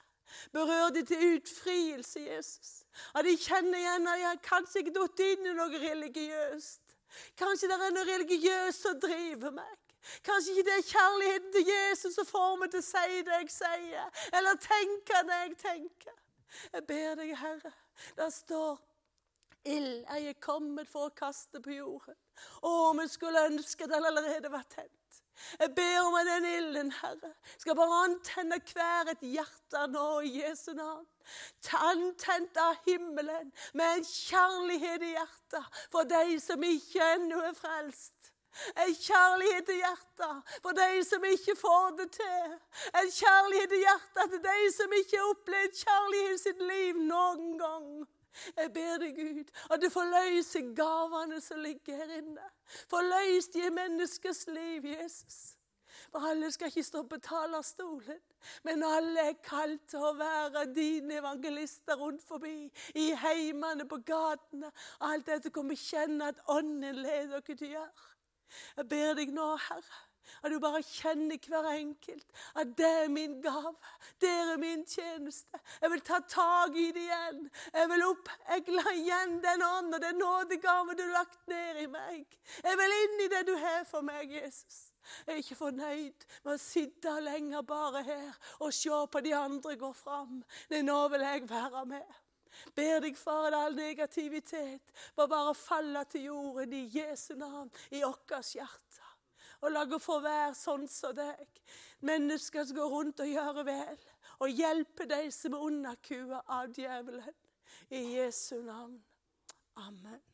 Berør 0.52 0.90
de 0.92 1.04
til 1.06 1.36
utfrielse, 1.36 2.20
Jesus. 2.20 2.84
At 3.14 3.24
de 3.24 3.36
kjenner 3.40 3.78
igjen 3.78 4.08
at 4.08 4.20
jeg 4.20 4.40
kanskje 4.44 4.82
ikke 4.82 4.94
datt 4.98 5.22
inn 5.24 5.46
i 5.48 5.54
noe 5.56 5.82
religiøst. 5.82 6.96
Kanskje 7.38 7.70
det 7.70 7.78
er 7.86 7.94
noe 7.96 8.08
religiøst 8.08 8.84
som 8.84 8.98
driver 9.00 9.54
meg. 9.56 9.76
Kanskje 10.24 10.52
ikke 10.52 10.66
det 10.68 10.74
er 10.76 10.86
kjærligheten 10.90 11.52
til 11.52 11.70
Jesus 11.70 12.14
som 12.14 12.28
får 12.28 12.58
meg 12.60 12.70
til 12.72 12.82
å 12.84 12.86
si 12.86 13.22
det 13.26 13.40
jeg 13.40 13.50
sier, 13.56 14.20
eller 14.32 14.60
tenke 14.62 15.22
det 15.30 15.40
jeg 15.40 15.56
tenker. 15.64 16.20
Jeg 16.72 16.84
ber 16.88 17.18
deg, 17.18 17.32
Herre. 17.36 17.72
Det 18.16 18.28
står 18.32 18.78
Ild 19.64 20.04
er 20.08 20.22
jeg 20.22 20.40
kommet 20.40 20.88
for 20.88 21.08
å 21.08 21.16
kaste 21.16 21.60
på 21.64 21.74
jorden. 21.74 22.16
Å, 22.62 22.92
vi 22.98 23.08
skulle 23.10 23.48
ønske 23.50 23.88
den 23.90 24.06
allerede 24.10 24.52
var 24.52 24.66
tent. 24.70 24.94
Jeg 25.60 25.70
ber 25.74 25.98
om 26.02 26.14
at 26.18 26.26
den 26.26 26.46
ilden, 26.50 26.90
Herre, 26.92 27.30
skal 27.58 27.76
bare 27.78 28.00
antenne 28.08 28.58
hver 28.72 29.12
et 29.12 29.22
hjerte 29.22 29.84
nå 29.92 30.06
i 30.26 30.32
Jesu 30.40 30.72
navn. 30.74 31.06
Antent 31.78 32.58
av 32.58 32.80
himmelen 32.86 33.52
med 33.78 33.98
en 33.98 34.08
kjærlighet 34.08 35.04
i 35.06 35.12
hjertet 35.14 35.78
for 35.92 36.08
de 36.10 36.40
som 36.42 36.64
ikke 36.64 37.12
ennå 37.14 37.40
er 37.50 37.54
frelst. 37.58 38.32
En 38.74 38.94
kjærlighet 38.94 39.68
i 39.70 39.78
hjertet 39.78 40.54
for 40.64 40.74
de 40.74 41.02
som 41.06 41.24
ikke 41.30 41.54
får 41.60 41.90
det 42.00 42.08
til. 42.18 42.54
En 42.98 43.10
kjærlighet 43.14 43.74
i 43.76 43.82
hjertet 43.84 44.32
til 44.34 44.46
de 44.48 44.60
som 44.74 44.94
ikke 45.00 45.20
har 45.20 45.34
opplevd 45.34 45.82
kjærlighet 45.84 46.34
i 46.34 46.42
sitt 46.42 46.64
liv 46.72 47.02
noen 47.12 47.52
gang. 47.60 47.90
Jeg 48.56 48.72
ber 48.72 48.98
deg, 49.02 49.14
Gud, 49.18 49.52
at 49.70 49.82
du 49.82 49.88
forløser 49.90 50.72
gavene 50.76 51.40
som 51.40 51.62
ligger 51.62 51.96
her 52.00 52.18
inne. 52.20 52.50
Forløs 52.90 53.48
de 53.54 53.70
menneskers 53.70 54.46
liv, 54.46 54.84
Jesus. 54.84 55.58
For 56.12 56.24
alle 56.30 56.50
skal 56.52 56.70
ikke 56.70 56.82
stå 56.82 57.02
på 57.02 57.18
talerstolen, 57.22 58.20
men 58.64 58.82
alle 58.86 59.24
er 59.30 59.40
kalt 59.44 59.88
til 59.90 60.04
å 60.08 60.14
være 60.16 60.64
dine 60.72 61.18
evangelister 61.20 61.98
rundt 62.00 62.22
forbi, 62.24 62.70
i 62.94 63.10
heimene, 63.18 63.84
på 63.88 64.00
gatene. 64.06 64.70
Alt 65.04 65.26
dette 65.28 65.52
kommer 65.52 65.76
kjenne 65.76 66.30
at 66.32 66.40
Ånden 66.48 67.02
leder 67.02 67.40
dere 67.40 67.56
til 67.56 67.66
å 67.68 67.72
gjøre. 67.74 68.06
Jeg 68.78 68.88
ber 68.88 69.18
deg 69.18 69.34
nå, 69.36 69.48
Herre, 69.68 69.98
at 70.42 70.52
du 70.52 70.58
bare 70.62 70.82
kjenner 70.82 71.38
hver 71.48 71.70
enkelt. 71.72 72.26
At 72.54 72.74
det 72.78 72.90
er 73.04 73.08
min 73.12 73.38
gave. 73.42 73.74
Det 74.20 74.30
er 74.30 74.56
min 74.60 74.84
tjeneste. 74.86 75.60
Jeg 75.82 75.90
vil 75.90 76.04
ta 76.06 76.20
tak 76.28 76.76
i 76.76 76.90
det 76.92 77.06
igjen. 77.06 77.48
Jeg 77.74 77.88
vil 77.92 78.06
oppegle 78.10 78.84
igjen 78.96 79.38
den 79.44 79.64
ånd 79.66 79.94
og 79.94 80.02
den 80.02 80.20
nådegave 80.22 80.98
du 80.98 81.02
har 81.06 81.16
lagt 81.20 81.40
ned 81.48 81.82
i 81.82 81.88
meg. 81.92 82.38
Jeg 82.64 82.78
vil 82.82 83.00
inn 83.00 83.24
i 83.24 83.32
det 83.34 83.42
du 83.48 83.56
har 83.56 83.82
for 83.88 84.06
meg, 84.06 84.30
Jesus. 84.32 84.88
Jeg 85.26 85.34
er 85.34 85.42
ikke 85.42 85.56
fornøyd 85.56 86.24
med 86.44 86.54
å 86.54 86.60
sitte 86.60 87.12
lenger 87.24 87.64
bare 87.66 88.04
her 88.04 88.54
og 88.60 88.72
se 88.76 89.02
på 89.12 89.22
de 89.24 89.34
andre 89.36 89.76
gå 89.80 89.92
fram. 89.96 90.40
Nei, 90.70 90.82
nå 90.84 91.00
vil 91.12 91.24
jeg 91.24 91.48
være 91.48 91.84
med. 91.88 92.16
Ber 92.74 93.00
deg, 93.04 93.16
far, 93.16 93.48
at 93.48 93.56
all 93.56 93.76
negativitet 93.76 94.92
må 95.16 95.26
bare 95.30 95.54
falle 95.54 96.04
til 96.10 96.28
jorden 96.28 96.72
i 96.74 96.84
Jesu 96.90 97.34
navn, 97.38 97.70
i 97.90 98.02
vårt 98.02 98.52
hjerte 98.54 98.87
og 99.60 99.72
la 99.72 99.84
få 100.00 100.20
være 100.22 100.54
sånn 100.54 100.86
som 100.90 101.16
deg. 101.16 101.60
Mennesker 102.06 102.64
som 102.64 102.78
går 102.78 102.92
rundt 102.94 103.20
og 103.24 103.32
gjør 103.32 103.62
vel, 103.66 104.06
og 104.38 104.54
hjelpe 104.54 105.08
de 105.10 105.24
som 105.34 105.56
er 105.56 105.68
underkua 105.70 106.42
av 106.46 106.72
djevelen. 106.76 107.44
I 107.90 108.04
Jesu 108.16 108.62
navn. 108.62 108.98
Amen. 109.76 110.27